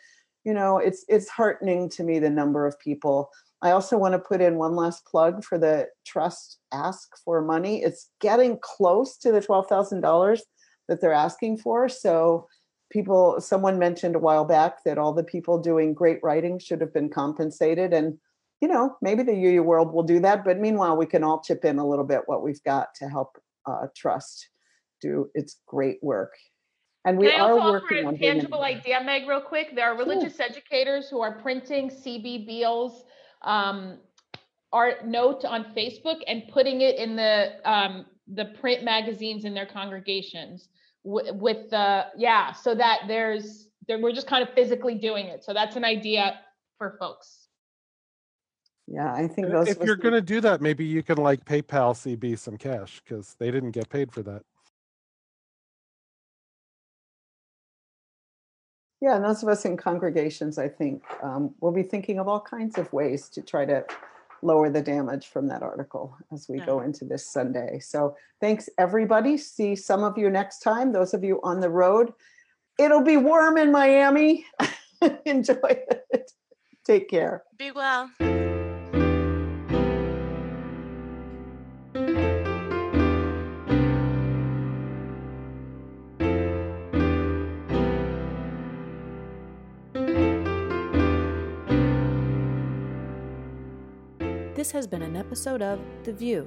[0.44, 3.30] you know it's it's heartening to me the number of people
[3.62, 7.82] I also want to put in one last plug for the TRUUST ask for money.
[7.82, 10.40] It's getting close to the $12,000
[10.88, 11.88] that they're asking for.
[11.88, 12.46] So,
[12.90, 16.92] people, someone mentioned a while back that all the people doing great writing should have
[16.92, 17.92] been compensated.
[17.92, 18.18] And,
[18.60, 20.44] you know, maybe the UU world will do that.
[20.44, 23.38] But meanwhile, we can all chip in a little bit what we've got to help
[23.66, 24.48] uh, TRUUST
[25.00, 26.34] do its great work.
[27.04, 29.74] And we Can I also are working offer a tangible idea, Meg, real quick.
[29.74, 33.04] There are religious educators who are printing CB Beals
[33.42, 33.98] um,
[34.72, 39.66] art note on Facebook and putting it in the um, the print magazines in their
[39.66, 40.68] congregations
[41.04, 45.44] w- with the yeah, so that there's there, we're just kind of physically doing it.
[45.44, 46.40] So that's an idea
[46.78, 47.48] for folks.
[48.86, 49.68] Yeah, I think those.
[49.68, 53.36] If you're going to do that, maybe you can like PayPal CB some cash because
[53.38, 54.42] they didn't get paid for that.
[59.00, 62.40] Yeah, and those of us in congregations, I think, um, will be thinking of all
[62.40, 63.84] kinds of ways to try to
[64.42, 66.66] lower the damage from that article as we yeah.
[66.66, 67.78] go into this Sunday.
[67.80, 69.36] So thanks, everybody.
[69.36, 70.92] See some of you next time.
[70.92, 72.12] Those of you on the road,
[72.78, 74.46] it'll be warm in Miami.
[75.24, 76.32] Enjoy it.
[76.84, 77.44] Take care.
[77.58, 78.10] Be well.
[94.60, 96.46] This has been an episode of The VUU.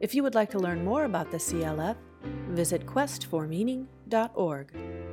[0.00, 1.94] If you would like to learn more about the CLF,
[2.48, 5.03] visit questformeaning.org.